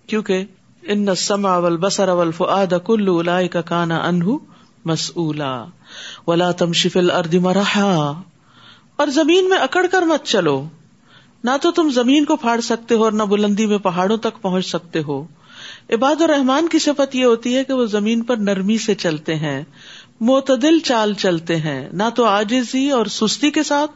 کیونکہ 0.07 0.45
ان 0.83 1.15
سما 1.15 1.53
اول 1.55 1.77
بسر 1.77 2.09
اول 2.09 2.31
فعاد 2.31 2.73
کل 2.87 3.49
کا 3.49 3.61
کانا 3.61 3.97
انہ 3.97 4.37
مسلا 4.85 5.65
ولا 6.27 6.53
تم 6.53 6.73
شفل 6.73 7.11
اردم 7.11 7.49
رہا 7.49 8.23
اور 8.97 9.07
زمین 9.07 9.49
میں 9.49 9.59
اکڑ 9.59 9.87
کر 9.91 10.03
مت 10.03 10.25
چلو۔ 10.25 10.69
نہ 11.45 11.51
تو 11.63 11.71
تم 11.71 11.91
زمین 11.91 12.25
کو 12.25 12.37
پھاڑ 12.37 12.61
سکتے 12.61 12.95
ہو 12.95 13.05
اور 13.05 13.13
نہ 13.13 13.23
بلندی 13.23 13.67
میں 13.67 13.79
پہاڑوں 13.79 14.17
تک 14.17 14.43
پہنچ 14.43 14.67
سکتے 14.67 15.03
ہو۔ 15.03 15.27
عباد 15.91 16.23
الرحمان 16.23 16.69
کی 16.69 16.79
صفت 16.79 17.15
یہ 17.15 17.25
ہوتی 17.25 17.57
ہے 17.57 17.65
کہ 17.65 17.73
وہ 17.73 17.85
زمین 17.85 18.23
پر 18.23 18.37
نرمی 18.37 18.79
سے 18.79 18.95
چلتے 18.95 19.35
ہیں، 19.35 19.65
معتدل 20.21 20.79
چال 20.79 21.15
چلتے 21.15 21.57
ہیں، 21.57 21.89
نہ 21.93 22.03
تو 22.15 22.25
آجزی 22.25 22.91
اور 22.91 23.07
سستی 23.07 23.51
کے 23.51 23.63
ساتھ، 23.63 23.91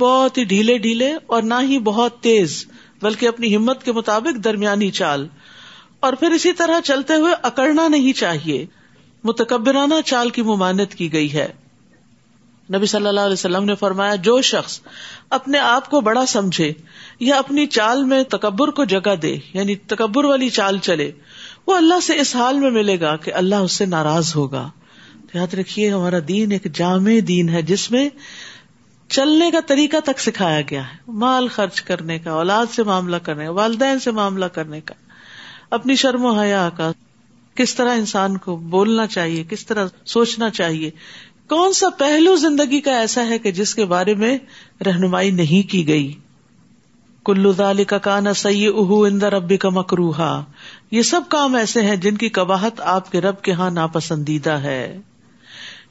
بہت 0.00 0.38
ہی 0.38 0.44
ڈھیلے 0.44 0.78
ڈھیلے 0.78 1.14
اور 1.26 1.42
نہ 1.42 1.54
ہی 1.62 1.78
بہت 1.78 2.20
تیز، 2.20 2.66
بلکہ 3.02 3.28
اپنی 3.28 3.56
ہمت 3.56 3.82
کے 3.82 3.92
مطابق 3.92 4.44
درمیانی 4.44 4.90
چال۔ 4.90 5.28
اور 6.00 6.12
پھر 6.12 6.30
اسی 6.30 6.52
طرح 6.52 6.80
چلتے 6.80 7.14
ہوئے 7.14 7.34
اکڑنا 7.42 7.88
نہیں 7.88 8.12
چاہیے۔ 8.12 8.66
متکبرانہ 9.26 10.00
چال 10.04 10.30
کی 10.30 10.42
ممانت 10.42 10.94
کی 10.94 11.12
گئی 11.12 11.32
ہے۔ 11.32 11.52
نبی 12.74 12.86
صلی 12.86 13.06
اللہ 13.06 13.20
علیہ 13.20 13.32
وسلم 13.32 13.64
نے 13.64 13.74
فرمایا، 13.74 14.14
جو 14.14 14.40
شخص 14.40 14.80
اپنے 15.30 15.58
آپ 15.58 15.90
کو 15.90 16.00
بڑا 16.00 16.26
سمجھے 16.26 16.72
یا 17.20 17.36
اپنی 17.36 17.66
چال 17.66 18.04
میں 18.04 18.22
تکبر 18.22 18.68
کو 18.68 18.84
جگہ 18.84 19.14
دے 19.14 19.36
یعنی 19.54 19.74
تکبر 19.74 20.24
والی 20.24 20.48
چال 20.48 20.78
چلے، 20.78 21.12
وہ 21.66 21.74
اللہ 21.76 22.00
سے 22.02 22.18
اس 22.20 22.36
حال 22.36 22.58
میں 22.58 22.70
ملے 22.70 23.00
گا 23.00 23.16
کہ 23.16 23.34
اللہ 23.34 23.54
اس 23.54 23.72
سے 23.72 23.86
ناراض 23.86 24.36
ہوگا۔ 24.36 24.70
یاد 25.34 25.54
رکھیے، 25.54 25.90
ہمارا 25.90 26.18
دین 26.28 26.52
ایک 26.52 26.74
جامع 26.74 27.12
دین 27.28 27.48
ہے، 27.48 27.62
جس 27.62 27.90
میں 27.90 28.08
چلنے 29.08 29.50
کا 29.50 29.60
طریقہ 29.66 29.96
تک 30.04 30.20
سکھایا 30.20 30.60
گیا 30.60 30.82
ہے۔ 30.82 30.96
مال 31.08 31.48
خرچ 31.48 31.82
کرنے 31.82 32.18
کا، 32.18 32.30
اولاد 32.30 32.66
سے 32.74 32.82
معاملہ 32.82 33.16
کرنے 33.16 33.44
کا، 33.44 33.50
والدین 33.50 33.98
سے 33.98 34.10
معاملہ 34.10 34.44
کرنے 34.44 34.80
کا، 34.80 34.94
اپنی 35.70 35.96
شرم 35.96 36.24
و 36.24 36.30
حیا 36.30 36.68
کا۔ 36.76 36.92
کس 37.56 37.74
طرح 37.74 37.94
انسان 37.94 38.36
کو 38.36 38.56
بولنا 38.56 39.06
چاہیے، 39.06 39.44
کس 39.50 39.66
طرح 39.66 39.86
سوچنا 40.04 40.50
چاہیے۔ 40.50 40.90
کون 41.48 41.72
سا 41.72 41.88
پہلو 41.90 42.36
زندگی 42.36 42.80
کا 42.80 42.98
ایسا 42.98 43.26
ہے 43.26 43.38
کہ 43.38 43.52
جس 43.52 43.74
کے 43.74 43.84
بارے 43.84 44.14
میں 44.14 44.38
رہنمائی 44.86 45.30
نہیں 45.30 45.70
کی 45.70 45.88
گئی؟ 45.88 46.12
کلو 47.24 47.52
دال 47.52 47.84
کا 47.84 47.98
کانا 47.98 48.32
سی 48.32 48.66
اہ 48.66 49.06
اندر 49.06 49.32
ربی 49.32 49.56
کا 49.56 49.68
مکروہا۔ 49.68 50.44
یہ 50.90 51.02
سب 51.02 51.20
کام 51.28 51.54
ایسے 51.54 51.82
ہیں 51.82 51.96
جن 51.96 52.16
کی 52.16 52.28
کباہت 52.28 52.80
آپ 52.80 53.12
کے 53.12 53.20
رب 53.20 53.42
کے 53.42 53.52
ہاں 53.52 53.70
ناپسندیدہ 53.70 54.50
ہے۔ 54.50 55.00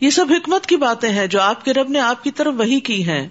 یہ 0.01 0.09
سب 0.09 0.25
حکمت 0.29 0.65
کی 0.65 0.75
باتیں 0.75 1.09
ہیں 1.09 1.27
جو 1.27 1.41
آپ 1.41 1.65
کے 1.65 1.73
رب 1.73 1.89
نے 1.89 1.99
آپ 1.99 2.23
کی 2.23 2.31
طرف 2.31 2.53
وہی 2.57 2.79
کی 2.79 3.09
ہیں۔ 3.09 3.27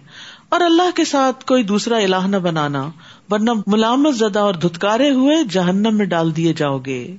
اور 0.48 0.60
اللہ 0.60 0.90
کے 0.94 1.04
ساتھ 1.04 1.44
کوئی 1.44 1.62
دوسرا 1.62 1.96
الہ 1.96 2.26
نہ 2.26 2.36
بنانا، 2.36 2.88
ورنہ 3.30 3.50
ملامت 3.66 4.16
زدہ 4.16 4.38
اور 4.38 4.54
دھتکارے 4.54 5.10
ہوئے 5.10 5.36
جہنم 5.50 5.96
میں 5.96 6.06
ڈال 6.06 6.36
دیے 6.36 6.52
جاؤ 6.52 6.78
گے۔ 6.78 7.16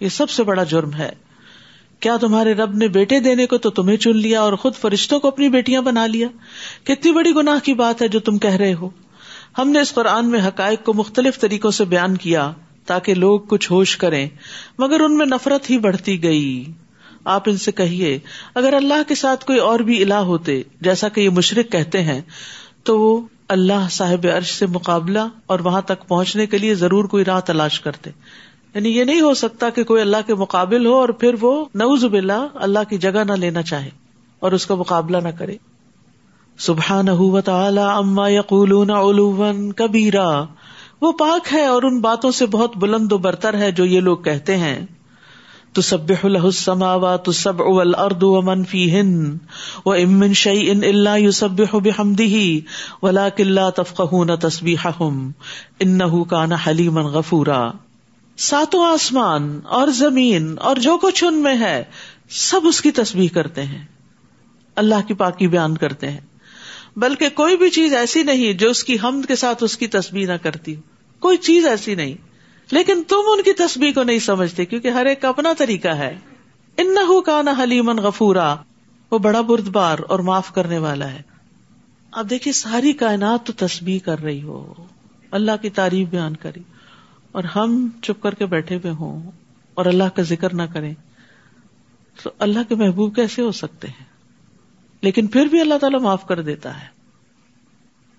یہ 0.00 0.08
سب 0.08 0.30
سے 0.30 0.42
بڑا 0.42 0.62
جرم 0.62 0.94
ہے۔ 0.94 1.12
کیا 2.00 2.16
تمہارے 2.16 2.52
رب 2.52 2.76
نے 2.76 2.88
بیٹے 2.88 3.20
دینے 3.20 3.46
کو 3.46 3.58
تو 3.58 3.70
تمہیں 3.70 3.96
چن 3.96 4.16
لیا 4.16 4.40
اور 4.40 4.52
خود 4.52 4.74
فرشتوں 4.74 5.20
کو 5.20 5.28
اپنی 5.28 5.48
بیٹیاں 5.48 5.82
بنا 5.82 6.06
لیا؟ 6.06 6.28
کتنی 6.84 7.12
بڑی 7.12 7.30
گناہ 7.30 7.64
کی 7.64 7.74
بات 7.74 8.02
ہے 8.02 8.08
جو 8.08 8.20
تم 8.20 8.38
کہہ 8.38 8.54
رہے 8.54 8.74
ہو۔ 8.74 8.90
ہم 9.58 9.70
نے 9.70 9.80
اس 9.80 9.94
قرآن 9.94 10.30
میں 10.30 10.40
حقائق 10.40 10.84
کو 10.84 10.94
مختلف 10.94 11.40
طریقوں 11.40 11.70
سے 11.70 11.84
بیان 11.84 12.16
کیا 12.16 12.52
تاکہ 12.86 13.14
لوگ 13.14 13.40
کچھ 13.40 13.72
ہوش 13.72 13.96
کریں، 13.96 14.28
مگر 14.78 15.00
ان 15.00 15.16
میں 15.16 15.26
نفرت 15.26 15.70
ہی 15.70 15.78
بڑھتی 15.78 16.22
گئی۔ 16.22 16.72
آپ 17.24 17.42
ان 17.46 17.56
سے 17.56 17.72
کہیے، 17.72 18.18
اگر 18.54 18.72
اللہ 18.72 19.08
کے 19.08 19.14
ساتھ 19.14 19.44
کوئی 19.44 19.58
اور 19.58 19.80
بھی 19.80 20.02
الہ 20.02 20.14
ہوتے، 20.14 20.62
جیسا 20.80 21.08
کہ 21.08 21.20
یہ 21.20 21.28
مشرق 21.28 21.72
کہتے 21.72 22.02
ہیں، 22.02 22.20
تو 22.82 23.00
وہ 23.00 23.20
اللہ 23.48 23.88
صاحب 23.90 24.26
عرش 24.36 24.52
سے 24.54 24.66
مقابلہ 24.66 25.18
اور 25.46 25.60
وہاں 25.60 25.80
تک 25.80 26.08
پہنچنے 26.08 26.46
کے 26.46 26.58
لیے 26.58 26.74
ضرور 26.74 27.04
کوئی 27.04 27.24
راہ 27.24 27.40
تلاش 27.40 27.80
کرتے۔ 27.80 28.10
یعنی 28.76 28.88
یہ 28.88 29.04
نہیں 29.04 29.20
ہو 29.20 29.34
سکتا 29.34 29.70
کہ 29.70 29.84
کوئی 29.84 30.02
اللہ 30.02 30.16
کے 30.26 30.34
مقابل 30.34 30.86
ہو 30.86 30.94
اور 30.94 31.08
پھر 31.08 31.34
وہ 31.40 31.64
نوز 31.74 32.04
باللہ 32.04 32.46
اللہ 32.54 32.78
کی 32.88 32.98
جگہ 32.98 33.24
نہ 33.24 33.32
لینا 33.32 33.62
چاہے 33.62 33.90
اور 34.40 34.52
اس 34.52 34.66
کا 34.66 34.74
مقابلہ 34.74 35.16
نہ 35.16 35.28
کرے۔ 35.28 35.56
سبحان 36.58 37.08
اما 37.78 38.28
یقولون 38.28 39.72
کبیرا۔ 39.72 40.44
وہ 41.00 41.12
پاک 41.12 41.52
ہے 41.52 41.66
اور 41.66 41.82
ان 41.82 42.00
باتوں 42.00 42.30
سے 42.30 42.46
بہت 42.46 42.76
بلند 42.76 43.12
و 43.12 43.18
برتر 43.18 43.54
ہے 43.54 43.70
جو 43.70 43.84
یہ 43.84 44.00
لوگ 44.00 44.16
کہتے 44.16 44.56
ہیں۔ 44.56 44.86
تو 45.72 45.82
سب 45.82 46.10
السماوات 46.22 47.24
تو 47.24 47.32
سب 47.32 47.62
اول 47.62 47.94
اردو 47.94 48.36
امن 48.36 48.64
فی 48.64 48.90
ہند 48.90 49.38
و 49.86 49.92
امن 49.92 50.32
شعی 50.32 50.70
ان 50.70 50.80
اللہ 50.84 51.18
یو 51.18 51.30
سب 51.30 51.50
بحمدہ 51.50 52.58
ولا 53.02 53.28
کلّا 53.28 53.70
تفقہ 53.70 54.36
تصبیح 54.40 54.88
کا 56.24 56.46
نہ 56.46 56.54
حلیمن 56.66 57.02
غفورا۔ 57.02 57.70
ساتوں 58.36 58.84
آسمان 58.84 59.60
اور 59.64 59.88
زمین 59.88 60.56
اور 60.60 60.76
جو 60.76 60.98
کچھ 60.98 61.24
ان 61.24 61.34
میں 61.34 61.58
ہے، 61.60 61.84
سب 62.28 62.60
اس 62.64 62.80
کی 62.80 62.90
تصویر 62.90 63.34
کرتے 63.34 63.62
ہیں۔ 63.62 63.84
اللہ 64.76 65.08
کی 65.08 65.14
پاکی 65.14 65.48
بیان 65.48 65.76
کرتے 65.76 66.10
ہیں۔ 66.10 66.20
بلکہ 66.96 67.28
کوئی 67.28 67.56
بھی 67.56 67.70
چیز 67.70 67.94
ایسی 67.94 68.22
نہیں 68.22 68.52
جو 68.52 68.70
اس 68.70 68.84
کی 68.84 68.96
حمد 69.04 69.24
کے 69.24 69.36
ساتھ 69.36 69.64
اس 69.64 69.76
کی 69.76 69.86
تصویر 69.86 70.32
نہ 70.32 70.36
کرتی۔ 70.36 70.74
کوئی 71.18 71.36
چیز 71.36 71.66
ایسی 71.66 71.94
نہیں۔ 71.94 72.14
لیکن 72.70 73.02
تم 73.08 73.16
ان 73.26 73.42
کی 73.42 73.52
تصویر 73.52 73.92
کو 73.92 74.02
نہیں 74.02 74.18
سمجھتے 74.18 74.64
کیونکہ 74.64 74.88
ہر 74.88 75.06
ایک 75.06 75.22
کا 75.22 75.28
اپنا 75.28 75.52
طریقہ 75.58 75.88
ہے۔ 75.88 76.18
ان 76.76 76.94
نہ 76.94 77.20
کا 77.20 77.42
نہ 77.42 77.50
حلیمن 77.62 77.96
غفورا، 77.96 78.56
وہ 79.10 79.18
بڑا 79.18 79.40
بردبار 79.40 79.98
اور 80.08 80.18
معاف 80.18 80.54
کرنے 80.54 80.78
والا 80.78 81.12
ہے۔ 81.12 81.22
اب 82.12 82.30
دیکھیے، 82.30 82.52
ساری 82.52 82.92
کائنات 82.92 83.46
تو 83.46 83.52
تصویر 83.52 83.98
کر 84.04 84.18
رہی 84.18 84.42
ہو۔ 84.42 84.74
اللہ 85.30 85.52
کی 85.62 85.70
تعریف 85.70 86.08
بیان 86.08 86.36
کری۔ 86.36 86.62
اور 87.36 87.44
ہم 87.44 87.88
چپ 88.02 88.22
کر 88.22 88.34
کے 88.34 88.46
بیٹھے 88.46 88.76
ہوئے 88.76 88.92
ہوں 88.92 89.30
اور 89.74 89.86
اللہ 89.86 90.04
کا 90.14 90.22
ذکر 90.22 90.54
نہ 90.54 90.62
کریں 90.72 90.94
تو 92.22 92.30
اللہ 92.38 92.58
کے 92.68 92.74
محبوب 92.74 93.16
کیسے 93.16 93.42
ہو 93.42 93.52
سکتے 93.52 93.88
ہیں؟ 93.88 94.04
لیکن 95.00 95.26
پھر 95.26 95.46
بھی 95.46 95.60
اللہ 95.60 95.74
تعالیٰ 95.80 96.00
معاف 96.00 96.26
کر 96.26 96.42
دیتا 96.42 96.80
ہے۔ 96.80 96.86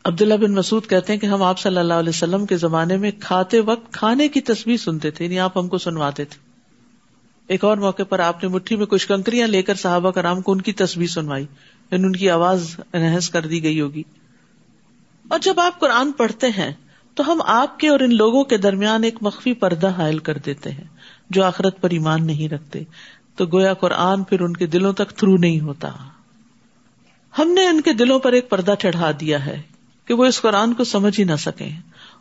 عبداللہ 0.04 0.34
بن 0.34 0.54
مسعود 0.54 0.88
کہتے 0.88 1.14
ہیں 1.14 1.20
کہ 1.20 1.26
ہم 1.26 1.44
آپ 1.44 1.60
صلی 1.60 1.78
اللہ 1.78 1.94
علیہ 1.94 2.10
وسلم 2.10 2.46
کے 2.46 2.58
زمانے 2.58 2.98
میں 2.98 3.12
کھاتے 3.20 3.60
وقت 3.60 3.94
کھانے 3.94 4.28
کی 4.28 4.42
تصویر 4.42 4.78
سنتے 4.78 5.12
تھے 5.12 5.26
یعنی 5.26 5.40
آپ 5.40 5.58
ہم 5.58 5.68
کو 5.68 5.78
سنواتے 5.78 6.26
تھے۔ 6.26 6.40
ایک 7.48 7.64
اور 7.64 7.78
موقع 7.78 8.04
پر 8.04 8.20
آپ 8.20 8.44
نے 8.44 8.50
مٹھی 8.50 8.76
میں 8.76 8.86
کچھ 8.86 9.08
کنکریاں 9.08 9.48
لے 9.48 9.62
کر 9.62 9.76
صحابہ 9.76 10.12
کرام 10.12 10.42
کو 10.42 10.52
ان 10.52 10.62
کی 10.62 10.74
تصویر 10.74 11.08
سنوائی 11.08 11.46
یعنی 11.92 12.04
ان 12.04 12.14
کی 12.14 12.30
آواز 12.30 12.80
انہس 12.94 13.30
کر 13.30 13.42
دی 13.42 13.64
گئی 13.64 13.82
ہوگی۔ 13.82 14.04
اور 15.28 15.40
جب 15.40 15.60
آپ 15.60 15.80
قرآن 15.80 16.12
پڑھتے 16.12 16.48
ہیں 16.48 16.74
تو 17.18 17.32
ہم 17.32 17.42
آپ 17.46 17.80
کے 17.80 17.88
اور 17.88 18.00
ان 18.00 18.16
لوگوں 18.16 18.44
کے 18.44 18.58
درمیان 18.58 19.04
ایک 19.04 19.16
مخفی 19.22 19.54
پردہ 19.54 19.88
حائل 19.88 20.20
کر 20.20 20.38
دیتے 20.38 20.72
ہیں، 20.72 20.84
جو 21.30 21.44
آخرت 21.44 21.82
پر 21.82 21.90
ایمان 21.90 22.28
نہیں 22.28 22.50
رکھتے۔ 22.50 22.84
تو 23.36 23.46
گویا 23.46 23.74
قرآن 23.74 24.24
پھر 24.24 24.42
ان 24.42 24.54
کے 24.54 24.66
دلوں 24.66 24.94
تک 24.94 25.10
تھرو 25.10 25.38
نہیں 25.38 25.60
ہوتا۔ 25.60 25.92
ہم 27.40 27.52
نے 27.52 27.68
ان 27.68 27.82
کے 27.82 27.94
دلوں 27.94 28.20
پر 28.20 28.32
ایک 28.32 28.50
پردہ 28.50 28.74
چڑھا 28.80 29.12
دیا 29.20 29.46
ہے 29.46 29.62
کہ 30.06 30.14
وہ 30.14 30.26
اس 30.26 30.42
قرآن 30.42 30.74
کو 30.74 30.84
سمجھ 30.84 31.20
ہی 31.20 31.26
نہ 31.26 31.36
سکیں 31.36 31.70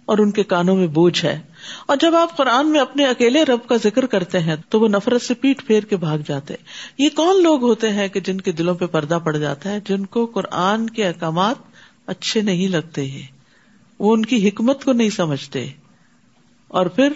اور 0.05 0.19
ان 0.19 0.31
کے 0.31 0.45
کانوں 0.45 0.77
میں 0.77 0.87
بوجھ 0.87 1.25
ہے۔ 1.25 1.41
اور 1.87 1.97
جب 2.01 2.17
آپ 2.17 2.37
قرآن 2.37 2.71
میں 2.71 2.81
اپنے 2.81 3.07
اکیلے 3.07 3.45
رب 3.45 3.69
کا 3.69 3.77
ذکر 3.77 4.07
کرتے 4.07 4.39
ہیں، 4.39 4.57
تو 4.69 4.81
وہ 4.81 4.89
نفرت 4.89 5.23
سے 5.23 5.35
پیٹ 5.35 5.67
پھیر 5.67 5.83
کے 5.83 5.97
بھاگ 5.97 6.19
جاتے۔ 6.27 6.55
یہ 6.99 7.09
کون 7.15 7.43
لوگ 7.43 7.63
ہوتے 7.63 7.91
ہیں 7.91 8.09
کہ 8.09 8.21
جن 8.21 8.41
کے 8.41 8.53
دلوں 8.53 8.75
پہ 8.75 8.87
پردہ 8.87 9.19
پڑ 9.25 9.37
جاتا 9.37 9.71
ہے، 9.71 9.79
جن 9.85 10.07
کو 10.07 10.27
قرآن 10.27 10.91
کے 10.91 11.07
احکامات 11.07 11.57
اچھے 12.07 12.41
نہیں 12.41 12.69
لگتے 12.69 13.07
ہیں؟ 13.07 13.36
وہ 13.99 14.13
ان 14.13 14.25
کی 14.25 14.49
حکمت 14.49 14.85
کو 14.85 14.93
نہیں 14.93 15.11
سمجھتے 15.11 15.67
اور 16.69 16.87
پھر 16.87 17.13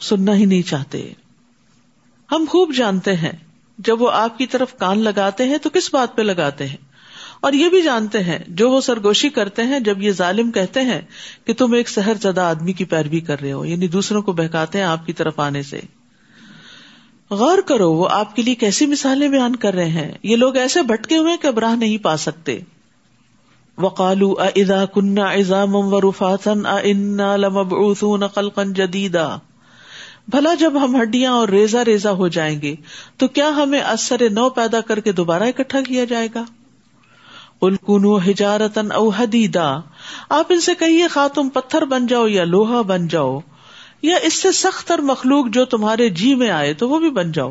سننا 0.00 0.34
ہی 0.34 0.44
نہیں 0.44 0.62
چاہتے۔ 0.62 1.12
ہم 2.32 2.44
خوب 2.48 2.74
جانتے 2.74 3.16
ہیں، 3.16 3.32
جب 3.78 4.02
وہ 4.02 4.10
آپ 4.10 4.38
کی 4.38 4.46
طرف 4.46 4.78
کان 4.78 4.98
لگاتے 4.98 5.44
ہیں 5.44 5.58
تو 5.58 5.70
کس 5.70 5.94
بات 5.94 6.16
پہ 6.16 6.22
لگاتے 6.22 6.66
ہیں؟ 6.66 6.76
اور 7.40 7.52
یہ 7.52 7.68
بھی 7.68 7.82
جانتے 7.82 8.22
ہیں، 8.22 8.38
جو 8.48 8.70
وہ 8.70 8.80
سرگوشی 8.80 9.28
کرتے 9.28 9.62
ہیں، 9.62 9.80
جب 9.80 10.02
یہ 10.02 10.12
ظالم 10.12 10.50
کہتے 10.50 10.80
ہیں 10.80 11.00
کہ 11.44 11.54
تم 11.54 11.72
ایک 11.72 11.88
سہر 11.88 12.12
زدہ 12.22 12.40
آدمی 12.40 12.72
کی 12.72 12.84
پیروی 12.84 13.20
کر 13.20 13.40
رہے 13.40 13.52
ہو 13.52 13.64
یعنی 13.64 13.88
دوسروں 13.88 14.22
کو 14.22 14.32
بہکاتے 14.32 14.78
ہیں 14.78 14.84
آپ 14.84 15.06
کی 15.06 15.12
طرف 15.12 15.40
آنے 15.40 15.62
سے۔ 15.62 15.80
غور 17.30 17.58
کرو، 17.58 17.92
وہ 17.92 18.08
آپ 18.10 18.36
کے 18.36 18.42
لیے 18.42 18.54
کیسی 18.54 18.86
مثالیں 18.86 19.28
بیان 19.28 19.56
کر 19.56 19.74
رہے 19.74 19.88
ہیں؟ 19.88 20.12
یہ 20.22 20.36
لوگ 20.36 20.56
ایسے 20.56 20.82
بھٹکے 20.82 21.16
ہوئے 21.16 21.36
کہ 21.42 21.50
براہ 21.50 21.76
نہیں 21.76 21.98
پا 21.98 22.16
سکتے۔ 22.16 22.60
وقالو 23.82 24.34
ادا 24.38 24.84
کنہ 24.86 25.20
ازام 25.20 25.74
و 25.74 26.00
رفاسن 26.00 26.62
لمبعوثون 27.36 28.26
خلقا 28.34 28.62
جدیدا 28.74 29.28
بھلا 30.28 30.54
جب 30.54 30.72
ہم 30.84 31.00
ہڈیاں 31.02 31.32
اور 31.32 31.48
ریزا 31.48 31.84
ریزا 31.84 32.10
ہو 32.10 32.28
جائیں 32.28 32.60
گے، 32.62 32.74
تو 33.16 33.28
کیا 33.28 33.48
ہمیں 33.48 33.80
اثر 33.80 34.22
نو 34.30 34.48
پیدا 34.50 34.80
کر 34.80 35.00
کے 35.00 35.12
دوبارہ 35.12 35.42
اکٹھا 35.42 35.80
کیا 35.80 36.04
جائے 36.04 36.28
گا؟ 36.34 36.44
الکنو 37.62 38.16
ہجارتن 38.18 38.92
او 38.92 39.08
حدیدا۔ 39.08 39.68
آپ 40.28 40.44
ان 40.48 40.60
سے 40.60 40.74
کہیے 40.74 41.08
خا 41.08 41.26
تم 41.34 41.48
پتھر 41.48 41.84
بن 41.84 42.06
جاؤ 42.06 42.26
یا 42.26 42.44
لوہا 42.44 42.80
بن 42.82 43.08
جاؤ، 43.08 43.38
یا 44.02 44.16
اس 44.22 44.34
سے 44.34 44.52
سخت 44.52 44.90
اور 44.90 44.98
مخلوق 44.98 45.48
جو 45.48 45.64
تمہارے 45.64 46.08
جی 46.08 46.34
میں 46.34 46.50
آئے 46.50 46.74
تو 46.74 46.88
وہ 46.88 46.98
بھی 46.98 47.10
بن 47.10 47.32
جاؤ۔ 47.32 47.50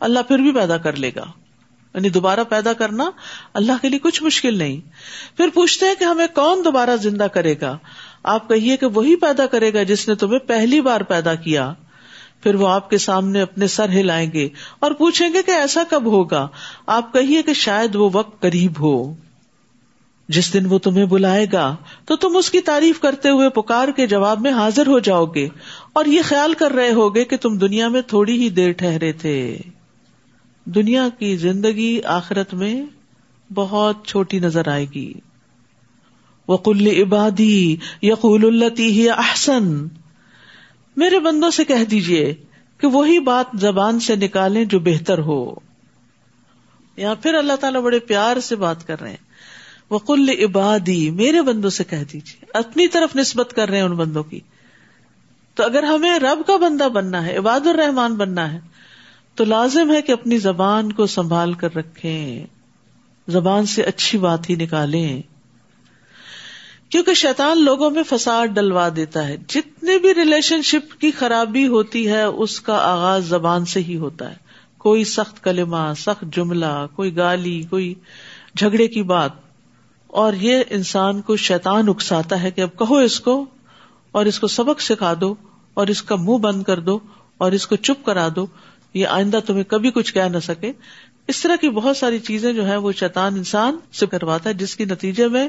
اللہ 0.00 0.28
پھر 0.28 0.38
بھی 0.38 0.52
پیدا 0.52 0.76
کر 0.76 0.96
لے 0.96 1.10
گا۔ 1.16 1.24
یعنی 1.94 2.08
دوبارہ 2.08 2.40
پیدا 2.48 2.72
کرنا 2.72 3.10
اللہ 3.54 3.72
کے 3.82 3.88
لیے 3.88 3.98
کچھ 3.98 4.22
مشکل 4.22 4.58
نہیں۔ 4.58 4.80
پھر 5.36 5.48
پوچھتے 5.54 5.86
ہیں 5.86 5.94
کہ 5.98 6.04
ہمیں 6.04 6.26
کون 6.34 6.64
دوبارہ 6.64 6.96
زندہ 6.96 7.24
کرے 7.24 7.54
گا؟ 7.60 7.78
آپ 8.22 8.48
کہیے 8.48 8.76
کہ 8.76 8.86
وہی 8.86 9.16
پیدا 9.16 9.46
کرے 9.46 9.72
گا 9.72 9.82
جس 9.82 10.08
نے 10.08 10.14
تمہیں 10.14 10.38
پہلی 10.38 10.80
بار 10.80 11.00
پیدا 11.00 11.34
کیا۔ 11.34 11.72
پھر 12.42 12.54
وہ 12.54 12.68
آپ 12.68 12.90
کے 12.90 12.98
سامنے 12.98 13.40
اپنے 13.40 13.66
سر 13.66 13.88
ہلائیں 13.88 14.32
گے 14.32 14.48
اور 14.78 14.90
پوچھیں 14.90 15.28
گے 15.32 15.42
کہ 15.42 15.50
ایسا 15.50 15.82
کب 15.90 16.04
ہوگا؟ 16.04 16.48
آپ 16.86 17.12
کہیے 17.12 17.42
کہ 17.42 17.52
شاید 17.52 17.96
وہ 17.96 18.10
وقت 18.12 18.42
قریب 18.42 18.72
ہو۔ 18.80 19.14
جس 20.28 20.52
دن 20.52 20.66
وہ 20.66 20.78
تمہیں 20.78 21.04
بلائے 21.04 21.46
گا، 21.52 21.76
تو 22.04 22.16
تم 22.16 22.36
اس 22.36 22.50
کی 22.50 22.60
تعریف 22.60 23.00
کرتے 23.00 23.28
ہوئے 23.28 23.48
پکار 23.48 23.88
کے 23.88 24.06
جواب 24.06 24.40
میں 24.40 24.52
حاضر 24.52 24.86
ہو 24.86 24.98
جاؤ 24.98 25.26
گے 25.26 25.48
اور 25.92 26.04
یہ 26.04 26.20
خیال 26.24 26.54
کر 26.54 26.72
رہے 26.72 26.92
ہوگے 26.92 27.24
کہ 27.24 27.36
تم 27.36 27.58
دنیا 27.58 27.88
میں 27.88 28.02
تھوڑی 28.02 28.42
ہی 28.42 28.50
دیر 28.50 28.72
ٹھہرے 28.72 29.12
تھے۔ 29.12 29.58
دنیا 30.64 31.08
کی 31.18 31.36
زندگی 31.36 32.02
آخرت 32.02 32.54
میں 32.54 32.86
بہت 33.54 34.06
چھوٹی 34.06 34.38
نظر 34.38 34.68
آئے 34.68 34.86
گی۔ 34.94 35.12
وکل 36.48 36.86
عبادی 36.86 37.76
یقول 38.02 38.44
التی 38.44 38.86
ہی 38.86 39.10
احسن 39.10 39.86
میرے 40.96 41.18
بندوں 41.18 41.50
سے 41.50 41.64
کہہ 41.64 41.84
دیجیے 41.90 42.34
کہ 42.78 42.86
وہی 42.86 43.18
بات 43.18 43.46
زبان 43.60 44.00
سے 44.00 44.16
نکالیں 44.16 44.64
جو 44.64 44.80
بہتر 44.80 45.18
ہو۔ 45.18 45.54
یا 46.96 47.14
پھر 47.14 47.34
اللہ 47.34 47.52
تعالیٰ 47.52 47.80
بڑے 47.80 47.98
پیار 47.98 48.40
سے 48.40 48.56
بات 48.56 48.86
کر 48.86 49.00
رہے 49.00 49.10
ہیں۔ 49.10 49.32
وکل 49.90 50.28
عبادی 50.44 51.10
میرے 51.10 51.42
بندوں 51.42 51.70
سے 51.70 51.84
کہہ 51.84 52.04
دیجیے 52.12 52.44
اپنی 52.54 52.88
طرف 52.88 53.16
نسبت 53.16 53.52
کر 53.56 53.68
رہے 53.68 53.76
ہیں 53.76 53.84
ان 53.84 53.92
بندوں 53.92 54.22
کی۔ 54.22 54.40
تو 55.54 55.64
اگر 55.64 55.82
ہمیں 55.82 56.18
رب 56.18 56.46
کا 56.46 56.56
بندہ 56.56 56.88
بننا 56.88 57.26
ہے، 57.26 57.36
عباد 57.36 57.66
الرحمان 57.66 58.14
بننا 58.14 58.52
ہے 58.52 58.71
تو 59.34 59.44
لازم 59.44 59.90
ہے 59.90 60.02
کہ 60.02 60.12
اپنی 60.12 60.38
زبان 60.38 60.92
کو 60.92 61.06
سنبھال 61.06 61.52
کر 61.52 61.76
رکھیں، 61.76 62.46
زبان 63.28 63.66
سے 63.66 63.82
اچھی 63.82 64.18
بات 64.18 64.50
ہی 64.50 64.54
نکالیں۔ 64.54 65.22
کیونکہ 66.88 67.14
شیطان 67.14 67.64
لوگوں 67.64 67.90
میں 67.90 68.02
فساد 68.02 68.46
ڈلوا 68.46 68.88
دیتا 68.96 69.28
ہے۔ 69.28 69.36
جتنے 69.48 69.98
بھی 69.98 70.14
ریلیشن 70.14 70.62
شپ 70.62 71.00
کی 71.00 71.10
خرابی 71.10 71.66
ہوتی 71.66 72.08
ہے، 72.08 72.22
اس 72.22 72.60
کا 72.60 72.76
آغاز 72.76 73.24
زبان 73.24 73.64
سے 73.64 73.80
ہی 73.80 73.96
ہوتا 73.96 74.30
ہے۔ 74.30 74.36
کوئی 74.78 75.04
سخت 75.04 75.44
کلمہ، 75.44 75.92
سخت 75.96 76.24
جملہ، 76.36 76.86
کوئی 76.96 77.16
گالی، 77.16 77.62
کوئی 77.70 77.94
جھگڑے 78.56 78.88
کی 78.88 79.02
بات۔ 79.02 79.30
اور 80.06 80.32
یہ 80.32 80.62
انسان 80.70 81.20
کو 81.20 81.36
شیطان 81.36 81.88
اکساتا 81.88 82.42
ہے 82.42 82.50
کہ 82.50 82.60
اب 82.60 82.78
کہو 82.78 82.96
اس 82.96 83.20
کو 83.20 83.44
اور 84.12 84.26
اس 84.26 84.40
کو 84.40 84.46
سبق 84.46 84.80
سکھا 84.80 85.14
دو 85.20 85.34
اور 85.74 85.86
اس 85.86 86.02
کا 86.02 86.16
منہ 86.16 86.38
بند 86.38 86.62
کر 86.62 86.80
دو 86.80 86.98
اور 87.38 87.52
اس 87.52 87.66
کو 87.66 87.76
چپ 87.76 88.06
کرا 88.06 88.28
دو۔ 88.36 88.46
یہ 88.94 89.06
آئندہ 89.06 89.40
تمہیں 89.46 89.64
کبھی 89.64 89.90
کچھ 89.90 90.14
کہہ 90.14 90.22
نہ 90.22 90.38
سکے۔ 90.38 90.72
اس 91.28 91.40
طرح 91.40 91.56
کی 91.56 91.70
بہت 91.70 91.96
ساری 91.96 92.18
چیزیں 92.18 92.52
جو 92.52 92.68
ہے 92.68 92.76
وہ 92.76 92.92
شیطان 92.92 93.34
انسان 93.34 93.76
سے 93.92 94.06
کرواتا 94.06 94.48
ہے، 94.48 94.54
جس 94.54 94.76
کے 94.76 94.84
نتیجے 94.84 95.28
میں 95.28 95.48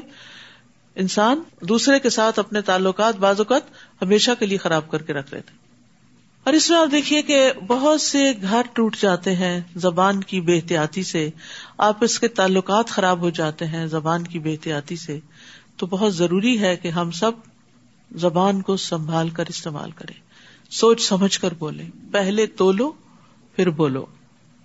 انسان 0.94 1.42
دوسرے 1.60 1.98
کے 1.98 2.10
ساتھ 2.10 2.38
اپنے 2.38 2.60
تعلقات 2.60 3.16
بعض 3.16 3.40
اوقات 3.40 3.62
ہمیشہ 4.02 4.30
کے 4.38 4.46
لیے 4.46 4.58
خراب 4.58 4.90
کر 4.90 5.02
کے 5.02 5.12
رکھ 5.12 5.34
لیتے 5.34 5.50
اور 6.44 6.54
اس 6.54 6.70
میں 6.70 6.78
آپ 6.78 6.88
دیکھیے 6.90 7.22
کہ 7.22 7.52
بہت 7.66 8.00
سے 8.00 8.32
گھر 8.42 8.62
ٹوٹ 8.72 8.96
جاتے 8.96 9.34
ہیں 9.34 9.60
زبان 9.76 10.20
کی 10.20 10.40
بے 10.40 10.56
احتیاطی 10.56 11.02
سے 11.02 11.30
آپ 11.78 12.04
اس 12.04 12.20
کے 12.20 12.28
تعلقات 12.28 12.88
خراب 12.88 13.20
ہو 13.20 13.30
جاتے 13.30 13.66
ہیں 13.66 13.86
زبان 13.86 14.24
کی 14.24 14.38
بے 14.38 14.52
احتیاطی 14.52 14.96
سے۔ 14.96 15.20
تو 15.76 15.86
بہت 15.86 16.14
ضروری 16.14 16.60
ہے 16.60 16.76
کہ 16.76 16.88
ہم 16.88 17.10
سب 17.10 17.32
زبان 18.14 18.62
کو 18.62 18.76
سنبھال 18.76 19.30
کر 19.30 19.44
استعمال 19.48 19.90
کریں۔ 19.90 20.14
سوچ 20.70 21.08
سمجھ 21.08 21.40
کر 21.40 21.54
بولیں۔ 21.54 21.90
پہلے 22.12 22.46
تولو 22.46 22.92
پھر 23.56 23.70
بولو۔ 23.70 24.06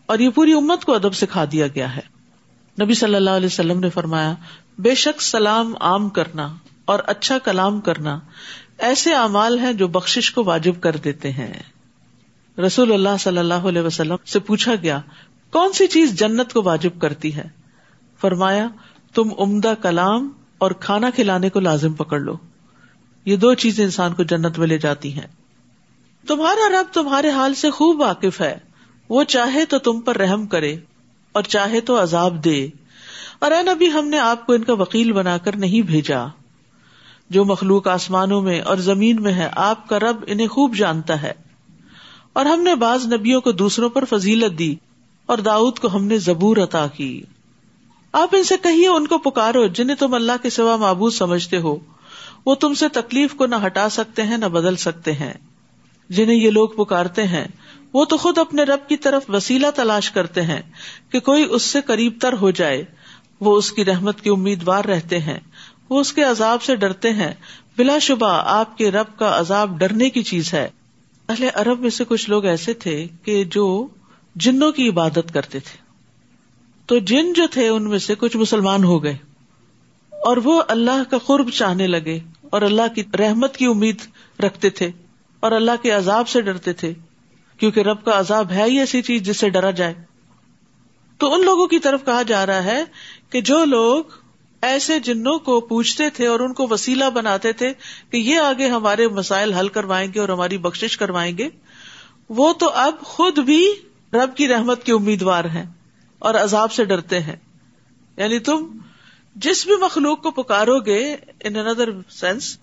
اور 0.05 0.19
یہ 0.19 0.29
پوری 0.29 0.53
امت 0.53 0.85
کو 0.85 0.95
ادب 0.95 1.13
سکھا 1.13 1.45
دیا 1.51 1.67
گیا 1.67 1.95
ہے۔ 1.95 2.19
نبی 2.81 2.93
صلی 2.93 3.15
اللہ 3.15 3.29
علیہ 3.29 3.45
وسلم 3.45 3.79
نے 3.79 3.89
فرمایا، 3.89 4.33
بے 4.79 4.95
شک 4.95 5.21
سلام 5.21 5.73
عام 5.79 6.09
کرنا 6.09 6.55
اور 6.85 6.99
اچھا 7.07 7.37
کلام 7.37 7.81
کرنا 7.81 8.19
ایسے 8.77 9.13
اعمال 9.13 9.59
ہیں 9.59 9.73
جو 9.73 9.87
بخش 9.87 10.31
کو 10.31 10.43
واجب 10.43 10.81
کر 10.81 10.95
دیتے 10.95 11.31
ہیں۔ 11.31 11.53
رسول 12.59 12.93
اللہ 12.93 13.17
صلی 13.19 13.37
اللہ 13.37 13.53
علیہ 13.53 13.81
وسلم 13.81 14.15
سے 14.25 14.39
پوچھا 14.39 14.75
گیا، 14.75 15.01
کون 15.51 15.73
سی 15.73 15.87
چیز 15.87 16.19
جنت 16.19 16.53
کو 16.53 16.61
واجب 16.63 17.01
کرتی 17.01 17.35
ہے؟ 17.35 17.49
فرمایا، 18.21 18.67
تم 19.13 19.29
عمدہ 19.39 19.73
کلام 19.81 20.29
اور 20.57 20.71
کھانا 20.71 21.09
کھلانے 21.09 21.49
کو 21.49 21.59
لازم 21.59 21.93
پکڑ 21.93 22.19
لو۔ 22.19 22.37
یہ 23.25 23.35
دو 23.35 23.53
چیزیں 23.53 23.85
انسان 23.85 24.13
کو 24.13 24.23
جنت 24.23 24.59
میں 24.59 24.67
لے 24.67 24.77
جاتی 24.77 25.13
ہیں۔ 25.13 25.27
تمہارا 26.27 26.69
رب 26.69 26.93
تمہارے 26.93 27.29
حال 27.29 27.53
سے 27.53 27.71
خوب 27.71 28.01
واقف 28.01 28.41
ہے۔ 28.41 28.57
وہ 29.09 29.23
چاہے 29.23 29.65
تو 29.65 29.79
تم 29.79 30.01
پر 30.01 30.17
رحم 30.17 30.47
کرے 30.47 30.77
اور 31.31 31.43
چاہے 31.43 31.81
تو 31.81 32.01
عذاب 32.01 32.45
دے۔ 32.45 32.67
اور 33.39 33.51
اے 33.51 33.63
نبی، 33.63 33.91
ہم 33.91 34.07
نے 34.07 34.19
آپ 34.19 34.45
کو 34.45 34.53
ان 34.53 34.63
کا 34.63 34.73
وکیل 34.73 35.11
بنا 35.11 35.37
کر 35.37 35.55
نہیں 35.55 35.81
بھیجا۔ 35.81 36.25
جو 37.29 37.45
مخلوق 37.45 37.87
آسمانوں 37.87 38.41
میں 38.41 38.61
اور 38.61 38.77
زمین 38.77 39.21
میں 39.21 39.33
ہے، 39.33 39.49
آپ 39.55 39.89
کا 39.89 39.99
رب 39.99 40.23
انہیں 40.27 40.47
خوب 40.47 40.75
جانتا 40.75 41.21
ہے۔ 41.21 41.31
اور 42.33 42.45
ہم 42.45 42.61
نے 42.61 42.75
بعض 42.75 43.13
نبیوں 43.13 43.41
کو 43.41 43.51
دوسروں 43.51 43.89
پر 43.89 44.05
فضیلت 44.05 44.59
دی 44.59 44.75
اور 45.25 45.37
داؤد 45.37 45.79
کو 45.79 45.95
ہم 45.95 46.05
نے 46.05 46.17
زبور 46.17 46.57
عطا 46.57 46.87
کی۔ 46.87 47.21
آپ 48.11 48.29
ان 48.31 48.43
سے 48.43 48.55
کہیے، 48.63 48.87
ان 48.87 49.07
کو 49.07 49.17
پکارو، 49.17 49.67
جنہیں 49.67 49.97
تم 49.97 50.13
اللہ 50.13 50.31
کے 50.41 50.49
سوا 50.49 50.75
معبود 50.75 51.13
سمجھتے 51.13 51.57
ہو۔ 51.57 51.75
وہ 52.45 52.55
تم 52.55 52.73
سے 52.73 52.87
تکلیف 52.87 53.33
کو 53.33 53.45
نہ 53.45 53.55
ہٹا 53.65 53.89
سکتے 53.89 54.23
ہیں، 54.23 54.37
نہ 54.37 54.45
بدل 54.45 54.75
سکتے 54.75 55.11
ہیں۔ 55.11 55.33
جنہیں 56.09 56.35
یہ 56.35 56.49
لوگ 56.49 56.69
پکارتے 56.69 57.23
ہیں 57.23 57.47
وہ 57.93 58.05
تو 58.05 58.17
خود 58.17 58.37
اپنے 58.37 58.63
رب 58.63 58.89
کی 58.89 58.97
طرف 58.97 59.23
وسیلہ 59.29 59.67
تلاش 59.75 60.11
کرتے 60.11 60.41
ہیں 60.41 60.61
کہ 61.09 61.19
کوئی 61.19 61.45
اس 61.49 61.63
سے 61.63 61.81
قریب 61.81 62.13
تر 62.21 62.33
ہو 62.33 62.51
جائے۔ 62.51 62.85
وہ 63.39 63.57
اس 63.57 63.71
کی 63.71 63.85
رحمت 63.85 64.21
کے 64.21 64.29
امیدوار 64.29 64.85
رہتے 64.85 65.19
ہیں۔ 65.19 65.39
وہ 65.89 65.99
اس 65.99 66.13
کے 66.13 66.23
عذاب 66.23 66.61
سے 66.61 66.75
ڈرتے 66.75 67.13
ہیں۔ 67.13 67.31
بلا 67.77 67.99
شبہ 67.99 68.41
آپ 68.45 68.77
کے 68.77 68.91
رب 68.91 69.19
کا 69.19 69.39
عذاب 69.39 69.79
ڈرنے 69.79 70.09
کی 70.09 70.23
چیز 70.23 70.53
ہے۔ 70.53 70.69
اہل 71.29 71.49
عرب 71.53 71.79
میں 71.79 71.89
سے 71.89 72.03
کچھ 72.03 72.29
لوگ 72.29 72.45
ایسے 72.45 72.73
تھے 72.73 73.07
کہ 73.23 73.43
جو 73.43 73.87
جنوں 74.35 74.71
کی 74.71 74.89
عبادت 74.89 75.33
کرتے 75.33 75.59
تھے۔ 75.59 75.77
تو 76.85 76.97
جن 76.97 77.33
جو 77.33 77.43
تھے 77.51 77.67
ان 77.67 77.89
میں 77.89 77.99
سے 77.99 78.15
کچھ 78.15 78.37
مسلمان 78.37 78.83
ہو 78.83 79.03
گئے۔ 79.03 79.17
اور 80.11 80.37
وہ 80.37 80.63
اللہ 80.67 81.11
کا 81.11 81.17
قرب 81.17 81.49
چاہنے 81.49 81.87
لگے 81.87 82.19
اور 82.41 82.61
اللہ 82.61 82.93
کی 82.95 83.03
رحمت 83.19 83.57
کی 83.57 83.65
امید 83.65 83.97
رکھتے 84.39 84.69
تھے 84.69 84.91
اور 85.39 85.51
اللہ 85.51 85.71
کے 85.81 85.91
عذاب 85.91 86.27
سے 86.27 86.41
ڈرتے 86.41 86.73
تھے۔ 86.73 86.93
کیونکہ 87.59 87.79
رب 87.79 88.05
کا 88.05 88.19
عذاب 88.19 88.51
ہے 88.51 88.63
ہی 88.63 88.79
ایسی 88.79 89.01
چیز 89.01 89.21
جس 89.21 89.37
سے 89.37 89.49
ڈرا 89.49 89.71
جائے۔ 89.71 89.93
تو 91.17 91.33
ان 91.33 91.45
لوگوں 91.45 91.67
کی 91.67 91.79
طرف 91.79 92.05
کہا 92.05 92.21
جا 92.21 92.45
رہا 92.45 92.63
ہے 92.63 92.83
کہ 93.29 93.41
جو 93.41 93.65
لوگ 93.65 94.03
ایسے 94.61 94.99
جنوں 94.99 95.39
کو 95.39 95.61
پوچھتے 95.61 96.09
تھے 96.09 96.27
اور 96.27 96.39
ان 96.39 96.53
کو 96.53 96.67
وسیلہ 96.71 97.05
بناتے 97.13 97.51
تھے 97.51 97.73
کہ 98.09 98.17
یہ 98.17 98.39
آگے 98.39 98.67
ہمارے 98.67 99.07
مسائل 99.07 99.53
حل 99.53 99.67
کروائیں 99.67 100.13
گے 100.13 100.19
اور 100.19 100.29
ہماری 100.29 100.57
بخش 100.57 100.97
کروائیں 100.97 101.37
گے، 101.37 101.49
وہ 102.29 102.53
تو 102.53 102.69
اب 102.69 102.99
خود 102.99 103.39
بھی 103.39 103.71
رب 104.13 104.35
کی 104.35 104.47
رحمت 104.47 104.83
کے 104.83 104.93
امیدوار 104.93 105.45
ہیں 105.45 105.65
اور 106.19 106.35
عذاب 106.35 106.71
سے 106.71 106.85
ڈرتے 106.85 107.19
ہیں۔ 107.19 107.35
یعنی 108.17 108.39
تم 108.39 108.77
جس 109.35 109.65
بھی 109.65 109.75
مخلوق 109.75 110.21
کو 110.21 110.31
پکارو 110.31 110.79
گے 110.79 111.15
ان 111.43 111.55
اندر 111.55 111.89
سینس 112.09 112.57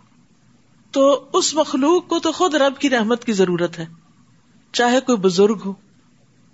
تو 0.93 1.25
اس 1.33 1.55
مخلوق 1.55 2.09
کو 2.09 2.19
تو 2.19 2.33
خود 2.33 2.55
رب 2.55 2.79
کی 2.79 2.91
رحمت 2.91 3.25
کی 3.25 3.33
ضرورت 3.33 3.79
ہے۔ 3.79 3.87
چاہے 4.73 5.01
کوئی 5.01 5.19
بزرگ 5.19 5.59
ہو، 5.65 5.73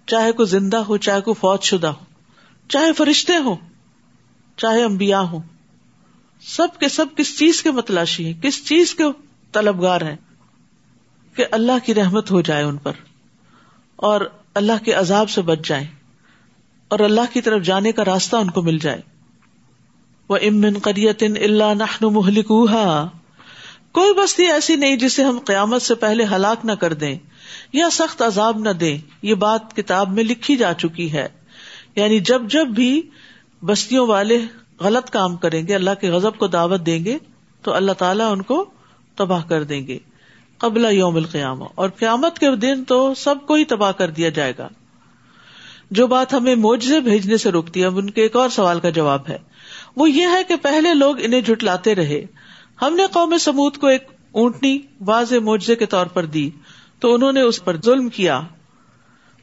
چاہے 0.06 0.32
کوئی 0.32 0.48
زندہ 0.48 0.76
ہو، 0.76 0.96
چاہے 0.96 1.20
کوئی 1.20 1.34
فوج 1.34 1.62
شدہ 1.62 1.86
ہو، 1.86 2.04
چاہے 2.68 2.92
فرشتے 2.92 3.36
ہو 3.36 3.56
چاہے 4.56 4.84
امبیا 4.84 5.20
ہو 5.20 5.38
سب 6.42 6.80
کے 6.80 6.88
سب 6.88 7.06
کس 7.16 7.38
چیز 7.38 7.62
کے 7.62 7.70
متلاشی 7.70 8.26
ہیں، 8.26 8.42
کس 8.42 8.64
چیز 8.66 8.94
کے 8.94 9.04
طلبگار 9.52 10.00
ہیں 10.00 10.16
کہ 11.36 11.44
اللہ 11.50 11.84
کی 11.84 11.94
رحمت 11.94 12.30
ہو 12.30 12.40
جائے 12.40 12.64
ان 12.64 12.76
پر 12.76 12.92
اور 13.96 14.20
اللہ 14.54 14.84
کے 14.84 14.92
عذاب 14.92 15.30
سے 15.30 15.42
بچ 15.42 15.68
جائیں 15.68 15.86
اور 16.88 16.98
اللہ 16.98 17.32
کی 17.32 17.40
طرف 17.40 17.62
جانے 17.62 17.92
کا 17.92 18.04
راستہ 18.04 18.36
ان 18.36 18.50
کو 18.50 18.62
مل 18.62 18.78
جائے۔ 18.78 19.00
وہ 20.28 20.36
امن 20.36 20.78
قریت 20.82 21.22
اللہ 21.22 21.74
نخن 21.74 22.06
محلکوہا 22.12 23.08
کوئی 23.92 24.14
بستی 24.14 24.44
ایسی 24.44 24.76
نہیں 24.76 24.96
جسے 24.96 25.24
ہم 25.24 25.38
قیامت 25.38 25.82
سے 25.82 25.94
پہلے 25.94 26.24
ہلاک 26.24 26.64
نہ 26.64 26.72
کر 26.72 26.92
دیں۔ 26.92 27.18
یا 27.72 27.90
سخت 27.90 28.22
عذاب 28.22 28.58
نہ 28.58 28.70
دیں، 28.70 28.98
یہ 29.22 29.34
بات 29.34 29.76
کتاب 29.76 30.12
میں 30.12 30.24
لکھی 30.24 30.56
جا 30.56 30.72
چکی 30.74 31.12
ہے۔ 31.12 31.28
یعنی 31.96 32.20
جب 32.20 32.42
جب 32.50 32.66
بھی 32.66 33.02
بستیوں 33.64 34.06
والے 34.06 34.40
غلط 34.80 35.10
کام 35.10 35.36
کریں 35.36 35.66
گے، 35.66 35.74
اللہ 35.74 35.90
کے 36.00 36.10
غزب 36.10 36.38
کو 36.38 36.46
دعوت 36.46 36.86
دیں 36.86 37.04
گے، 37.04 37.18
تو 37.62 37.74
اللہ 37.74 37.92
تعالیٰ 37.92 38.32
ان 38.32 38.42
کو 38.42 38.70
تباہ 39.16 39.44
کر 39.48 39.62
دیں 39.62 39.86
گے۔ 39.86 39.98
قبل 40.58 40.86
یوم 40.90 41.16
القیام 41.16 41.62
اور 41.74 41.88
قیامت 41.88 42.38
کے 42.38 42.56
دن 42.56 42.84
تو 42.84 43.14
سب 43.14 43.34
کو 43.46 43.54
ہی 43.54 43.64
تباہ 43.64 43.92
کر 43.92 44.10
دیا 44.10 44.28
جائے 44.28 44.52
گا۔ 44.58 44.68
جو 45.90 46.06
بات 46.06 46.34
ہمیں 46.34 46.54
موجے 46.54 47.00
بھیجنے 47.00 47.36
سے 47.36 47.50
روکتی 47.50 47.80
ہے 47.80 47.86
ان 47.86 48.10
کے 48.10 48.22
ایک 48.22 48.36
اور 48.36 48.48
سوال 48.48 48.80
کا 48.80 48.90
جواب 48.90 49.22
ہے۔ 49.28 49.38
وہ 49.96 50.10
یہ 50.10 50.26
ہے 50.26 50.44
کہ 50.48 50.56
پہلے 50.56 50.94
لوگ 50.94 51.16
انہیں 51.20 51.40
جٹلاتے 51.40 51.94
رہے۔ 51.94 52.24
ہم 52.82 52.94
نے 52.94 53.02
قوم 53.12 53.38
سمود 53.38 53.76
کو 53.76 53.86
ایک 53.86 54.08
اونٹنی 54.32 54.78
واضح 55.00 55.34
معجزے 55.42 55.76
کے 55.76 55.86
طور 55.86 56.06
پر 56.06 56.24
دی۔ 56.24 56.50
تو 57.02 57.14
انہوں 57.14 57.32
نے 57.32 57.40
اس 57.40 57.64
پر 57.64 57.76
ظلم 57.84 58.08
کیا 58.08 58.40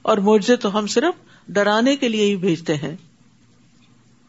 اور 0.01 0.17
معجزے 0.17 0.55
تو 0.55 0.77
ہم 0.77 0.87
صرف 0.87 1.13
ڈرانے 1.47 1.95
کے 1.95 2.09
لیے 2.09 2.25
ہی 2.25 2.35
بھیجتے 2.35 2.75
ہیں۔ 2.75 2.95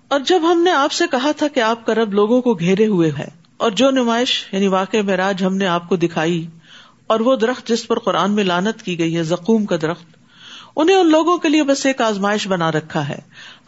اور 0.09 0.21
جب 0.21 0.41
ہم 0.53 0.63
نے 0.63 0.71
آپ 0.71 0.93
سے 0.93 1.05
کہا 1.11 1.33
تھا 1.33 1.49
کہ 1.49 1.61
آپ 1.61 1.87
کا 1.87 1.95
رب 1.95 2.15
لوگوں 2.15 2.43
کو 2.43 2.55
گھیرے 2.55 2.87
ہوئے 2.87 3.11
ہے 3.19 3.29
اور 3.57 3.71
جو 3.71 3.91
نمائش 3.91 4.45
یعنی 4.53 4.67
واقع 4.69 4.97
معراج 5.05 5.45
ہم 5.45 5.57
نے 5.57 5.67
آپ 5.67 5.89
کو 5.89 5.97
دکھائی 5.97 6.47
اور 7.07 7.21
وہ 7.21 7.37
درخت 7.37 7.69
جس 7.69 7.87
پر 7.87 7.99
قرآن 7.99 8.33
میں 8.33 8.45
لانت 8.45 8.83
کی 8.83 8.99
گئی 8.99 9.17
ہے 9.17 9.23
زکوم 9.23 9.67
کا 9.67 9.77
درخت، 9.83 10.05
انہیں 10.77 10.97
ان 10.97 11.11
لوگوں 11.11 11.39
کے 11.39 11.49
لیے 11.49 11.63
بس 11.63 11.87
ایک 11.87 12.01
آزمائش 12.01 12.49
بنا 12.49 12.73
رکھا 12.73 13.09
ہے۔ 13.09 13.19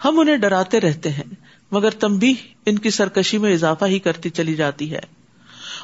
ہم 0.04 0.18
انہیں 0.18 0.36
ڈراتے 0.36 0.80
رہتے 0.80 1.10
ہیں، 1.10 1.34
مگر 1.70 1.90
تم 1.90 2.16
بھی 2.16 2.34
ان 2.66 2.78
کی 2.78 2.90
سرکشی 2.90 3.38
میں 3.38 3.52
اضافہ 3.52 3.84
ہی 3.84 3.98
کرتی 3.98 4.30
چلی 4.30 4.54
جاتی 4.54 4.94
ہے۔ 4.94 5.21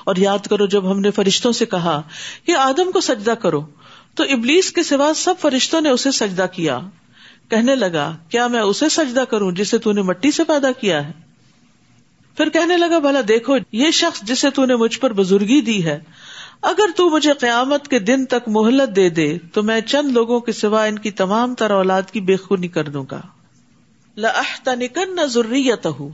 اور 0.09 0.17
یاد 0.17 0.47
کرو 0.47 0.67
جب 0.67 0.91
ہم 0.91 1.01
نے 1.01 1.11
فرشتوں 1.11 1.53
سے 1.53 1.67
کہا 1.67 2.03
کہ 2.47 2.53
آدم 2.53 2.91
کو 2.91 3.01
سجدہ 3.01 3.31
کرو، 3.31 3.67
تو 4.15 4.25
ابلیس 4.25 4.73
کے 4.73 4.83
سوا 4.83 5.13
سب 5.17 5.35
فرشتوں 5.41 5.81
نے 5.81 5.89
اسے 5.89 6.11
سجدہ 6.11 6.47
کیا۔ 6.53 6.79
کہنے 7.49 7.75
لگا، 7.75 8.17
کیا 8.29 8.47
میں 8.47 8.61
اسے 8.61 8.89
سجدہ 8.89 9.21
کروں 9.21 9.53
جسے 9.53 9.79
تو 9.79 9.93
نے 9.93 10.03
مٹی 10.03 10.31
سے 10.31 10.45
پیدا 10.45 10.73
کیا 10.73 11.09
ہے؟ 11.09 11.13
پھر 12.37 12.49
کہنے 12.49 12.77
لگا، 12.77 12.99
بھلا 12.99 13.21
دیکھو، 13.29 13.57
یہ 13.73 13.91
شخص 13.91 14.21
جسے 14.23 14.51
تو 14.51 14.65
نے 14.67 14.77
مجھ 14.77 14.99
پر 14.99 15.13
بزرگی 15.13 15.61
دی 15.61 15.85
ہے، 15.85 15.99
اگر 16.63 16.91
تو 16.97 17.11
مجھے 17.11 17.33
قیامت 17.33 17.89
کے 17.89 17.99
دن 17.99 18.25
تک 18.27 18.49
مہلت 18.49 18.97
دے 18.97 19.09
دے، 19.11 19.39
تو 19.53 19.63
میں 19.63 19.81
چند 19.81 20.11
لوگوں 20.11 20.41
کے 20.41 20.53
سوا 20.53 20.85
ان 20.85 20.99
کی 20.99 21.11
تمام 21.11 21.55
تر 21.55 21.71
اولاد 21.71 22.03
کی 22.13 22.21
بے 22.21 22.37
خونی 22.37 22.69
کر 22.69 22.89
دوں 22.89 23.05
گا۔ 23.11 23.21
لہتا 24.17 24.75
نکن 24.75 25.27
ضروری 25.27 25.71
ہوں 25.73 26.11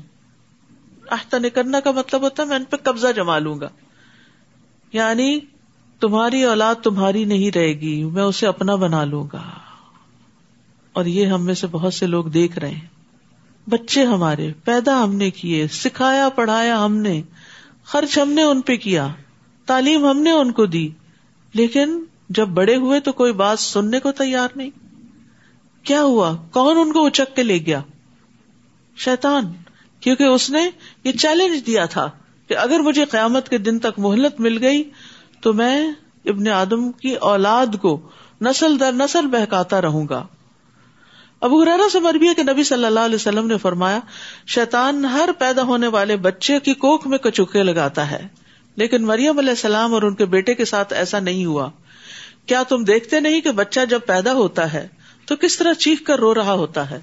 احتا 1.11 1.38
کا 1.85 1.90
مطلب 1.90 2.22
ہوتا 2.22 2.42
ہے 2.42 2.48
میں 2.48 2.57
ان 2.57 2.64
پہ 2.64 2.76
قبضہ 2.76 3.09
جما 3.16 3.38
لوں 3.38 3.61
گا۔ 3.61 3.68
یعنی 4.94 5.40
تمہاری 6.00 6.44
اولاد 6.44 6.74
تمہاری 6.74 7.24
نہیں 7.24 7.50
رہے 7.59 7.72
گی، 7.72 8.04
میں 8.04 8.22
اسے 8.22 8.46
اپنا 8.46 8.74
بنا 8.74 9.04
لوں 9.04 9.26
گا۔ 9.33 9.42
اور 10.92 11.04
یہ 11.04 11.26
ہم 11.26 11.44
میں 11.44 11.54
سے 11.54 11.66
بہت 11.66 11.94
سے 11.94 12.07
لوگ 12.07 12.24
دیکھ 12.24 12.59
رہے 12.59 12.70
ہیں۔ 12.70 12.87
بچے 13.70 14.04
ہمارے، 14.04 14.52
پیدا 14.64 15.02
ہم 15.02 15.14
نے 15.14 15.30
کیے، 15.30 15.66
سکھایا، 15.66 16.28
پڑھایا 16.28 16.85
ہم 16.85 16.96
نے، 16.96 17.22
خرچ 17.85 18.18
ہم 18.18 18.30
نے 18.30 18.42
ان 18.42 18.61
پہ 18.61 18.76
کیا، 18.76 19.09
تعلیم 19.66 20.07
ہم 20.07 20.18
نے 20.18 20.30
ان 20.30 20.52
کو 20.52 20.66
دی۔ 20.66 20.88
لیکن 21.54 22.04
جب 22.28 22.48
بڑے 22.48 22.76
ہوئے 22.76 23.00
تو 23.00 23.12
کوئی 23.12 23.33
بات 23.33 23.59
سننے 23.59 24.00
کو 24.00 24.12
تیار 24.12 24.48
نہیں۔ 24.57 24.70
کیا 25.83 26.02
ہوا؟ 26.02 26.37
کون 26.50 26.78
ان 26.78 26.92
کو 26.92 27.07
اچک 27.07 27.37
کے 27.37 27.42
لے 27.42 27.59
گیا؟ 27.59 27.80
شیتان 28.96 29.44
کیونکہ 30.00 30.24
اس 30.24 30.50
نے 30.50 30.70
یہ 31.04 31.12
چیلنج 31.12 31.66
دیا 31.66 31.85
تھا۔ 31.85 32.11
کہ 32.48 32.57
اگر 32.57 32.80
مجھے 32.80 33.04
قیامت 33.04 33.48
کے 33.48 33.59
دن 33.59 33.78
تک 33.78 33.98
مہلت 33.98 34.40
مل 34.40 34.62
گئی 34.62 34.83
تو 35.40 35.52
میں 35.52 35.90
ابن 36.24 36.48
آدم 36.48 36.90
کی 36.92 37.14
اولاد 37.14 37.76
کو 37.83 37.98
نسل 38.40 38.78
در 38.80 38.92
نسل 38.92 39.26
بہکاتا 39.26 39.80
رہوں 39.80 40.07
گا۔ 40.09 40.26
ابو 41.40 41.62
حرارا 41.62 41.88
سے 41.92 42.00
مربی 42.00 42.28
ہے 42.28 42.35
کہ 42.35 42.42
نبی 42.42 42.62
صلی 42.62 42.85
اللہ 42.85 43.00
علیہ 43.00 43.14
وسلم 43.14 43.46
نے 43.46 43.57
فرمایا، 43.59 43.98
شیطان 44.46 45.04
ہر 45.04 45.30
پیدا 45.38 45.62
ہونے 45.62 45.87
والے 45.87 46.16
بچے 46.16 46.59
کی 46.61 46.74
کوکھ 46.74 47.07
میں 47.09 47.18
کچوکے 47.18 47.62
لگاتا 47.62 48.11
ہے، 48.11 48.26
لیکن 48.76 49.04
مریم 49.04 49.38
علیہ 49.38 49.50
السلام 49.50 49.94
اور 49.94 50.02
ان 50.02 50.14
کے 50.14 50.24
بیٹے 50.24 50.54
کے 50.54 50.64
ساتھ 50.64 50.92
ایسا 50.92 51.20
نہیں 51.20 51.44
ہوا۔ 51.44 51.70
کیا 52.46 52.62
تم 52.62 52.85
دیکھتے 52.85 53.20
نہیں 53.20 53.40
کہ 53.40 53.50
بچہ 53.50 53.80
جب 53.90 54.00
پیدا 54.07 54.33
ہوتا 54.33 54.72
ہے 54.72 54.87
تو 55.26 55.37
کس 55.37 55.59
طرح 55.59 55.72
چیخ 55.72 56.02
کر 56.07 56.18
رو 56.18 56.35
رہا 56.35 56.52
ہوتا 56.52 56.90
ہے؟ 56.90 57.00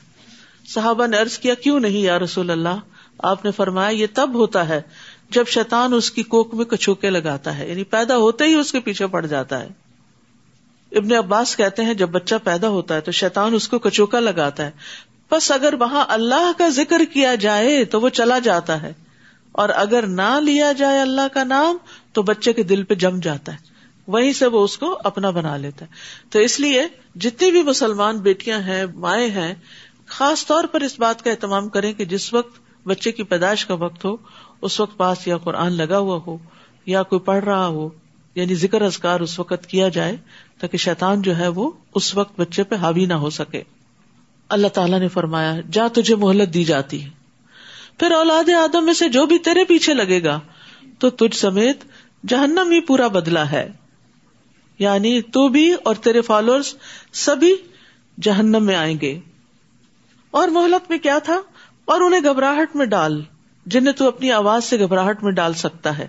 صحابہ 0.67 1.07
نے 1.07 1.17
ارض 1.17 1.37
کیا، 1.37 1.53
کیوں 1.53 1.79
نہیں 1.79 2.01
یا 2.01 2.19
رسول 2.19 2.49
اللہ؟ 2.49 2.79
آپ 3.19 3.45
نے 3.45 3.51
فرمایا، 3.51 3.89
یہ 3.89 4.07
تب 4.13 4.33
ہوتا 4.33 4.67
ہے 4.69 4.81
جب 5.31 5.47
شیطان 5.47 5.93
اس 5.93 6.11
کی 6.11 6.23
کوک 6.23 6.53
میں 6.53 6.65
کچوکے 6.65 7.09
لگاتا 7.09 7.57
ہے 7.57 7.69
یعنی 7.69 7.83
پیدا 7.83 8.17
ہوتے 8.17 8.43
ہی 8.43 8.53
اس 8.53 8.71
کے 8.71 8.79
پیچھے 8.79 9.07
پڑ 9.07 9.25
جاتا 9.25 9.59
ہے۔ 9.59 9.69
ابن 10.91 11.13
عباس 11.13 11.57
کہتے 11.57 11.83
ہیں، 11.83 11.93
جب 11.93 12.09
بچہ 12.09 12.35
پیدا 12.43 12.67
ہوتا 12.67 12.95
ہے 12.95 13.01
تو 13.01 13.11
شیطان 13.11 13.53
اس 13.53 13.67
کو 13.67 13.79
کچوکا 13.79 14.19
لگاتا 14.19 14.65
ہے۔ 14.65 14.71
بس 15.31 15.51
اگر 15.51 15.73
وہاں 15.79 16.05
اللہ 16.07 16.51
کا 16.57 16.69
ذکر 16.69 17.01
کیا 17.13 17.35
جائے 17.35 17.85
تو 17.85 18.01
وہ 18.01 18.09
چلا 18.09 18.39
جاتا 18.39 18.81
ہے۔ 18.81 18.93
اور 19.51 19.69
اگر 19.69 20.07
نہ 20.07 20.39
لیا 20.41 20.71
جائے 20.71 20.99
اللہ 20.99 21.27
کا 21.33 21.43
نام 21.43 21.77
تو 22.13 22.21
بچے 22.21 22.53
کے 22.53 22.63
دل 22.63 22.83
پہ 22.83 22.93
جم 22.93 23.19
جاتا 23.19 23.51
ہے۔ 23.51 23.57
وہیں 24.07 24.33
سے 24.33 24.45
وہ 24.45 24.63
اس 24.63 24.77
کو 24.77 24.99
اپنا 25.03 25.29
بنا 25.29 25.57
لیتا 25.57 25.85
ہے۔ 25.85 25.91
تو 26.29 26.39
اس 26.39 26.59
لیے 26.59 26.83
جتنی 27.15 27.51
بھی 27.51 27.63
مسلمان 27.63 28.17
بیٹیاں 28.17 28.59
ہیں، 28.59 28.85
مائیں 28.85 29.29
ہیں، 29.29 29.53
خاص 30.05 30.45
طور 30.45 30.63
پر 30.63 30.81
اس 30.81 30.99
بات 30.99 31.23
کا 31.23 31.29
اہتمام 31.29 31.69
کریں 31.69 31.93
کہ 31.93 32.05
جس 32.05 32.33
وقت 32.33 32.59
بچے 32.87 33.11
کی 33.11 33.23
پیدائش 33.23 33.65
کا 33.65 33.73
وقت 33.73 34.05
ہو 34.05 34.15
اس 34.61 34.79
وقت 34.79 34.97
پاس 34.97 35.27
یا 35.27 35.37
قرآن 35.37 35.73
لگا 35.73 35.97
ہوا 35.97 36.19
ہو 36.27 36.37
یا 36.85 37.03
کوئی 37.03 37.19
پڑھ 37.19 37.43
رہا 37.43 37.67
ہو 37.67 37.89
یعنی 38.35 38.55
ذکر 38.55 38.81
ازکار 38.81 39.19
اس 39.19 39.39
وقت 39.39 39.67
کیا 39.67 39.89
جائے 39.89 40.17
تاکہ 40.59 40.77
شیطان 40.77 41.21
جو 41.21 41.37
ہے 41.37 41.47
وہ 41.47 41.71
اس 41.95 42.15
وقت 42.15 42.39
بچے 42.39 42.63
پہ 42.63 42.75
حاوی 42.75 43.05
نہ 43.05 43.13
ہو 43.13 43.29
سکے۔ 43.29 43.63
اللہ 44.49 44.67
تعالیٰ 44.67 44.99
نے 44.99 45.07
فرمایا، 45.07 45.55
جا 45.71 45.87
تجھے 45.93 46.15
مہلت 46.15 46.53
دی 46.53 46.63
جاتی 46.63 47.03
ہے۔ 47.03 47.09
پھر 47.99 48.11
اولاد 48.11 48.49
آدم 48.49 48.85
میں 48.85 48.93
سے 48.93 49.09
جو 49.09 49.25
بھی 49.25 49.39
تیرے 49.39 49.63
پیچھے 49.63 49.93
لگے 49.93 50.23
گا، 50.23 50.39
تو 50.99 51.09
تجھ 51.09 51.35
سمیت 51.35 51.83
جہنم 52.27 52.71
ہی 52.71 52.81
پورا 52.81 53.07
بدلا 53.07 53.51
ہے۔ 53.51 53.71
یعنی 54.79 55.21
تو 55.21 55.47
بھی 55.47 55.73
اور 55.83 55.95
تیرے 55.95 56.21
فالوئر 56.21 56.59
سبھی 57.13 57.55
جہنم 58.21 58.63
میں 58.65 58.75
آئیں 58.75 58.97
گے۔ 59.01 59.19
اور 60.31 60.47
مہلت 60.47 60.89
میں 60.89 60.99
کیا 60.99 61.19
تھا؟ 61.19 61.41
اور 61.85 62.01
انہیں 62.01 62.23
گھبراہٹ 62.23 62.75
میں 62.75 62.85
ڈال۔ 62.85 63.23
جنہیں 63.65 63.93
تو 63.93 64.07
اپنی 64.07 64.31
آواز 64.31 64.63
سے 64.63 64.79
گھبراہٹ 64.79 65.23
میں 65.23 65.31
ڈال 65.31 65.53
سکتا 65.53 65.97
ہے۔ 65.97 66.07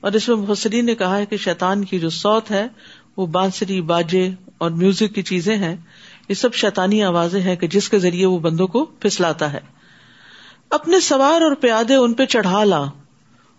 اور 0.00 0.12
اس 0.12 0.28
میں 0.28 0.36
مفسرین 0.36 0.86
نے 0.86 0.94
کہا 0.94 1.18
ہے 1.18 1.26
کہ 1.26 1.36
شیطان 1.36 1.84
کی 1.84 1.98
جو 1.98 2.10
سوت 2.10 2.50
ہے، 2.50 2.66
وہ 3.16 3.26
بانسری، 3.26 3.80
باجے 3.80 4.30
اور 4.58 4.70
میوزک 4.70 5.14
کی 5.14 5.22
چیزیں 5.22 5.56
ہیں۔ 5.56 5.76
یہ 6.28 6.34
سب 6.34 6.54
شیطانی 6.54 7.02
آوازیں 7.02 7.40
ہیں 7.40 7.56
کہ 7.56 7.66
جس 7.66 7.88
کے 7.88 7.98
ذریعے 7.98 8.26
وہ 8.26 8.38
بندوں 8.38 8.66
کو 8.66 8.84
پھسلاتا 8.84 9.52
ہے۔ 9.52 9.60
اپنے 10.70 11.00
سوار 11.00 11.40
اور 11.40 11.54
پیادے 11.54 11.94
ان 11.94 12.12
پہ 12.12 12.24
چڑھا 12.24 12.64
لا۔ 12.64 12.84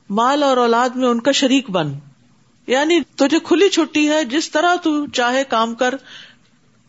مال 0.09 0.43
اور 0.43 0.57
اولاد 0.57 0.89
میں 0.89 1.07
ان 1.07 1.19
کا 1.19 1.31
شریک 1.31 1.69
بن۔ 1.69 1.93
یعنی 2.67 2.99
تجھے 3.15 3.39
کھلی 3.43 3.69
چھٹی 3.69 4.09
ہے، 4.09 4.25
جس 4.25 4.51
طرح 4.51 4.75
تو 4.75 5.07
چاہے 5.07 5.43
کام 5.43 5.75
کر۔ 5.75 5.95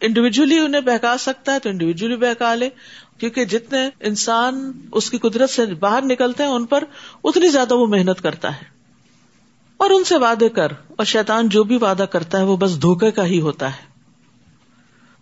انڈیویجلی 0.00 0.58
انہیں 0.58 0.80
بہکا 0.80 1.18
سکتا 1.18 1.54
ہے 1.54 1.58
تو 1.58 1.68
انڈیویجلی 1.68 2.16
بہکا 2.16 2.54
لے۔ 2.54 2.68
کیونکہ 3.18 3.44
جتنے 3.44 3.90
انسان 4.00 4.72
اس 4.92 5.11
کی 5.11 5.18
قدرت 5.18 5.50
سے 5.50 5.66
باہر 5.66 6.03
نکلتے 6.03 6.42
ہیں، 6.42 6.50
ان 6.50 6.66
پر 6.66 6.85
اتنی 7.24 7.48
زیادہ 7.48 7.74
وہ 7.74 7.87
محنت 7.87 8.22
کرتا 8.22 8.57
ہے۔ 8.57 8.74
اور 9.77 9.90
ان 9.90 10.05
سے 10.05 10.16
وعدے 10.16 10.48
کر، 10.48 10.72
اور 10.88 11.05
شیطان 11.05 11.48
جو 11.48 11.64
بھی 11.64 11.77
وعدہ 11.77 12.03
کرتا 12.03 12.38
ہے، 12.38 12.44
وہ 12.44 12.57
بس 12.57 12.83
دھوکے 12.83 13.11
کا 13.11 13.27
ہی 13.27 13.40
ہوتا 13.40 13.68
ہے۔ 13.68 13.94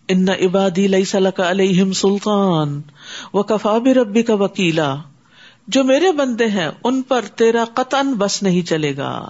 ان 0.08 0.28
عبادی 0.28 0.86
لئی 0.86 1.04
کا 1.36 1.50
علیہم 1.50 1.92
سلطان 1.92 2.82
و 3.34 3.42
کفا 3.42 3.78
بھی 3.78 3.94
ربی 3.94 4.22
کا 4.22 4.34
وکیلا۔ 4.34 4.96
جو 5.68 5.84
میرے 5.84 6.12
بندے 6.12 6.46
ہیں، 6.46 6.70
ان 6.84 7.02
پر 7.02 7.24
تیرا 7.36 7.64
قطن 7.74 8.14
بس 8.14 8.42
نہیں 8.42 8.62
چلے 8.62 8.96
گا۔ 8.96 9.28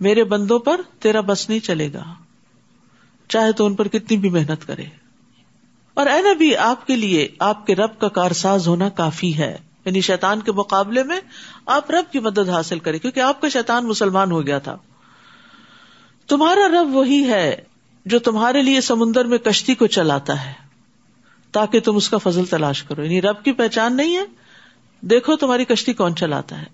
میرے 0.00 0.24
بندوں 0.24 0.58
پر 0.58 0.80
تیرا 0.98 1.20
بس 1.20 1.48
نہیں 1.48 1.60
چلے 1.60 1.92
گا۔ 1.92 2.04
چاہے 3.28 3.52
تو 3.52 3.66
ان 3.66 3.74
پر 3.74 3.88
کتنی 3.88 4.16
بھی 4.16 4.28
محنت 4.28 4.66
کرے۔ 4.66 4.99
اور 5.94 6.06
اے 6.06 6.34
نبی، 6.34 6.56
آپ 6.56 6.86
کے 6.86 6.96
لیے، 6.96 7.28
آپ 7.38 7.66
کے 7.66 7.74
رب 7.74 7.98
کا 7.98 8.08
کارساز 8.08 8.68
ہونا 8.68 8.88
کافی 8.88 9.38
ہے۔ 9.38 9.56
یعنی 9.84 10.00
شیطان 10.00 10.40
کے 10.40 10.52
مقابلے 10.52 11.02
میں 11.02 11.20
آپ 11.66 11.90
رب 11.90 12.12
کی 12.12 12.18
مدد 12.18 12.48
حاصل 12.48 12.78
کرے 12.78 12.98
کیونکہ 12.98 13.20
آپ 13.20 13.40
کا 13.40 13.48
شیطان 13.48 13.86
مسلمان 13.86 14.30
ہو 14.32 14.46
گیا 14.46 14.58
تھا۔ 14.58 14.76
تمہارا 16.28 16.68
رب 16.68 16.94
وہی 16.94 17.30
ہے 17.30 17.56
جو 18.06 18.18
تمہارے 18.18 18.62
لیے 18.62 18.80
سمندر 18.80 19.24
میں 19.24 19.38
کشتی 19.38 19.74
کو 19.74 19.86
چلاتا 19.86 20.46
ہے، 20.46 20.52
تاکہ 21.52 21.80
تم 21.80 21.96
اس 21.96 22.08
کا 22.08 22.18
فضل 22.18 22.44
تلاش 22.44 22.82
کرو۔ 22.82 23.04
یعنی 23.04 23.22
رب 23.22 23.44
کی 23.44 23.52
پہچان 23.52 23.96
نہیں 23.96 24.16
ہے، 24.16 24.24
دیکھو 25.00 25.36
تمہاری 25.36 25.64
کشتی 25.64 25.92
کون 25.92 26.16
چلاتا 26.16 26.58
ہے۔ 26.58 26.66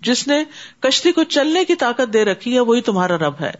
جس 0.00 0.28
نے 0.28 0.44
کشتی 0.80 1.12
کو 1.12 1.22
چلنے 1.22 1.64
کی 1.64 1.74
طاقت 1.74 2.12
دے 2.12 2.24
رکھی 2.24 2.54
ہے، 2.54 2.60
وہی 2.60 2.80
تمہارا 2.80 3.18
رب 3.18 3.34
ہے۔ 3.40 3.52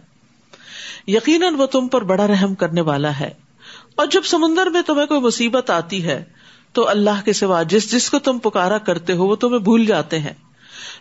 یقیناً 1.07 1.55
وہ 1.55 1.65
تم 1.65 1.87
پر 1.87 2.01
بڑا 2.01 2.27
رحم 2.27 2.55
کرنے 2.55 2.81
والا 2.81 3.19
ہے۔ 3.19 3.33
اور 3.95 4.07
جب 4.07 4.23
سمندر 4.23 4.67
میں 4.67 4.81
تمہیں 4.81 5.05
کوئی 5.05 5.21
مصیبت 5.21 5.69
آتی 5.69 6.03
ہے، 6.03 6.23
تو 6.71 6.87
اللہ 6.89 7.23
کے 7.25 7.33
سوا 7.33 7.63
جس 7.63 7.91
جس 7.91 8.09
کو 8.09 8.19
تم 8.19 8.39
پکارا 8.39 8.77
کرتے 8.77 9.13
ہو، 9.13 9.27
وہ 9.27 9.35
تمہیں 9.35 9.59
بھول 9.59 9.85
جاتے 9.85 10.19
ہیں۔ 10.19 10.33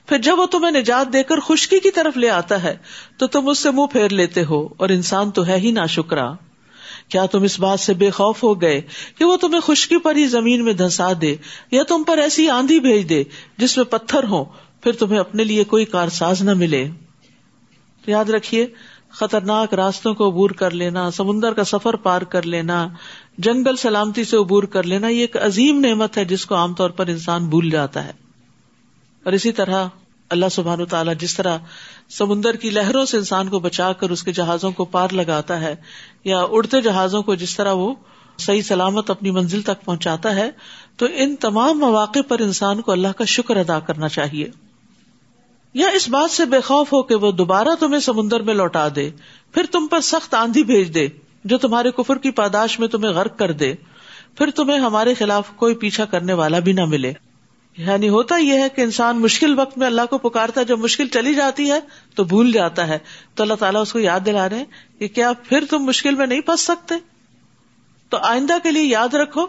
پھر 0.07 0.19
جب 0.19 0.39
وہ 0.39 0.47
تمہیں 0.47 0.73
نجات 0.73 1.13
دے 1.13 1.23
کر 1.23 1.41
خشکی 1.41 1.79
کی 1.81 1.91
طرف 1.91 2.17
لے 2.17 2.31
آتا 2.31 2.63
ہے، 2.63 2.77
تو 3.17 3.27
تم 3.27 3.49
اس 3.49 3.59
سے 3.59 3.71
منہ 3.71 3.87
پھیر 3.87 4.09
لیتے 4.09 4.45
ہو 4.45 4.67
اور 4.77 4.89
انسان 4.89 5.31
تو 5.31 5.47
ہے 5.47 5.57
ہی 5.57 5.71
نا 5.71 5.87
شکرا 5.87 6.33
کیا 7.09 7.27
تم 7.27 7.43
اس 7.43 7.59
بات 7.61 7.81
سے 7.81 7.95
بے 7.95 8.11
خوف 8.11 8.43
ہو 8.43 8.61
گئے 8.61 8.81
کہ 9.19 9.25
وہ 9.25 9.37
تمہیں 9.37 9.61
خشکی 9.61 9.99
پر 9.99 10.17
ہی 10.17 10.27
زمین 10.27 10.65
میں 10.65 10.73
دھسا 10.73 11.13
دے، 11.21 11.35
یا 11.71 11.83
تم 11.83 12.03
پر 12.03 12.19
ایسی 12.19 12.49
آندھی 12.51 12.81
بھیج 12.81 13.09
دے 13.09 13.23
جس 13.57 13.77
میں 13.77 13.85
پتھر 13.85 14.25
ہو 14.25 14.45
پھر 14.81 14.93
تمہیں 14.93 15.21
اپنے 15.21 15.45
لیے 15.45 15.65
کوئی 15.65 15.85
کار 15.85 16.09
ساز 16.09 16.43
نہ 16.43 16.55
ملے؟ 16.55 16.87
یاد 18.07 18.31
رکھیے 18.31 18.67
خطرناک 19.13 19.75
راستوں 19.75 20.15
کو 20.15 20.29
عبور 20.29 20.51
کر 20.51 20.71
لینا، 20.71 21.11
سمندر 21.11 21.53
کا 21.53 21.65
سفر 21.65 21.95
پار 21.95 22.23
کر 22.23 22.43
لینا، 22.43 22.89
جنگل 23.39 23.77
سلامتی 23.77 24.25
سے 24.25 24.37
عبور 24.37 24.63
کر 24.63 24.83
لینا، 24.83 25.09
یہ 25.09 25.21
ایک 25.21 25.37
عظیم 25.37 25.81
نعمت 25.81 26.19
ہے 26.19 26.25
جس 26.25 26.47
کو 26.47 26.55
عام 26.55 26.75
طور 26.75 26.91
پر 26.91 27.07
انسان 27.07 27.47
بھول 27.47 27.71
جاتا 27.71 28.05
ہے۔ 28.05 28.13
اور 29.25 29.33
اسی 29.33 29.53
طرح 29.53 29.85
اللہ 30.31 30.47
سبحان 30.51 30.81
و 30.81 30.85
تعالیٰ 30.85 31.15
جس 31.21 31.37
طرح 31.37 31.59
سمندر 32.11 32.57
کی 32.57 32.71
لہروں 32.71 33.05
سے 33.05 33.17
انسان 33.17 33.49
کو 33.49 33.59
بچا 33.59 33.93
کر 33.93 34.11
اس 34.11 34.23
کے 34.23 34.33
جہازوں 34.33 34.73
کو 34.73 34.85
پار 34.85 35.09
لگاتا 35.13 35.61
ہے، 35.61 35.77
یا 36.25 36.39
اڑتے 36.51 36.81
جہازوں 36.81 37.23
کو 37.23 37.35
جس 37.35 37.57
طرح 37.57 37.73
وہ 37.73 37.95
صحیح 38.39 38.63
سلامت 38.63 39.11
اپنی 39.11 39.31
منزل 39.31 39.63
تک 39.63 39.85
پہنچاتا 39.85 40.35
ہے، 40.35 40.51
تو 40.97 41.07
ان 41.15 41.37
تمام 41.37 41.79
مواقع 41.79 42.19
پر 42.29 42.39
انسان 42.39 42.81
کو 42.81 42.93
اللہ 42.93 43.09
کا 43.17 43.25
شکر 43.25 43.57
ادا 43.57 43.81
کرنا 43.81 44.09
چاہیے۔ 44.09 44.51
یا 45.75 45.89
اس 45.89 46.09
بات 46.09 46.31
سے 46.31 46.45
بے 46.45 46.61
خوف 46.61 46.93
ہو 46.93 47.03
کہ 47.03 47.15
وہ 47.15 47.33
دوبارہ 47.33 47.69
تمہیں 47.81 48.01
سمندر 48.01 48.41
میں 48.41 48.55
لوٹا 48.55 48.89
دے، 48.97 49.11
پھر 49.55 49.67
تم 49.73 49.87
پر 49.87 50.01
سخت 50.01 50.35
آندھی 50.35 50.65
بھیج 50.65 50.95
دے، 50.95 51.09
جو 51.45 51.59
تمہارے 51.59 51.91
کفر 51.91 52.19
کی 52.19 52.31
پاداش 52.31 52.81
میں 52.81 52.89
تمہیں 52.89 53.13
غرق 53.13 53.39
کر 53.39 53.53
دے، 53.53 53.75
پھر 54.39 54.51
تمہیں 54.51 54.79
ہمارے 54.79 55.15
خلاف 55.15 55.51
کوئی 55.57 55.75
پیچھا 55.75 56.05
کرنے 56.05 56.33
والا 56.33 56.59
بھی 56.59 56.73
نہ 56.73 56.85
ملے۔ 56.85 57.13
یعنی 57.77 58.09
ہوتا 58.09 58.37
یہ 58.37 58.53
ہے 58.53 58.69
کہ 58.69 58.81
انسان 58.81 59.21
مشکل 59.21 59.59
وقت 59.59 59.79
میں 59.79 59.87
اللہ 59.87 60.03
کو 60.11 60.19
پکارتا 60.19 60.61
ہے، 60.61 60.67
جب 60.67 60.79
مشکل 60.79 61.09
چلی 61.09 61.35
جاتی 61.35 61.71
ہے 61.71 61.81
تو 62.15 62.25
بھول 62.25 62.53
جاتا 62.53 62.89
ہے۔ 62.89 62.99
تو 63.35 63.43
اللہ 63.43 63.55
تعالیٰ 63.55 63.83
اس 63.83 63.93
کو 63.93 63.99
یاد 63.99 64.21
دلا 64.27 64.49
رہے 64.49 64.57
ہیں 64.57 64.65
کہ 64.99 65.09
کیا 65.09 65.33
پھر 65.33 65.65
تم 65.71 65.79
مشکل 65.79 66.15
میں 66.15 66.27
نہیں 66.27 66.41
پھنس 66.41 66.61
سکتے؟ 66.61 66.95
تو 68.09 68.17
آئندہ 68.17 68.55
کے 68.63 68.71
لیے 68.71 68.85
یاد 68.85 69.15
رکھو 69.15 69.47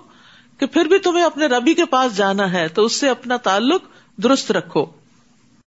کہ 0.57 0.65
پھر 0.65 0.85
بھی 0.85 0.97
تمہیں 0.97 1.25
اپنے 1.25 1.45
ربی 1.45 1.73
کے 1.73 1.85
پاس 1.85 2.17
جانا 2.17 2.51
ہے، 2.51 2.67
تو 2.67 2.85
اس 2.85 2.99
سے 2.99 3.09
اپنا 3.09 3.37
تعلق 3.37 3.81
درست 4.17 4.51
رکھو۔ 4.51 5.02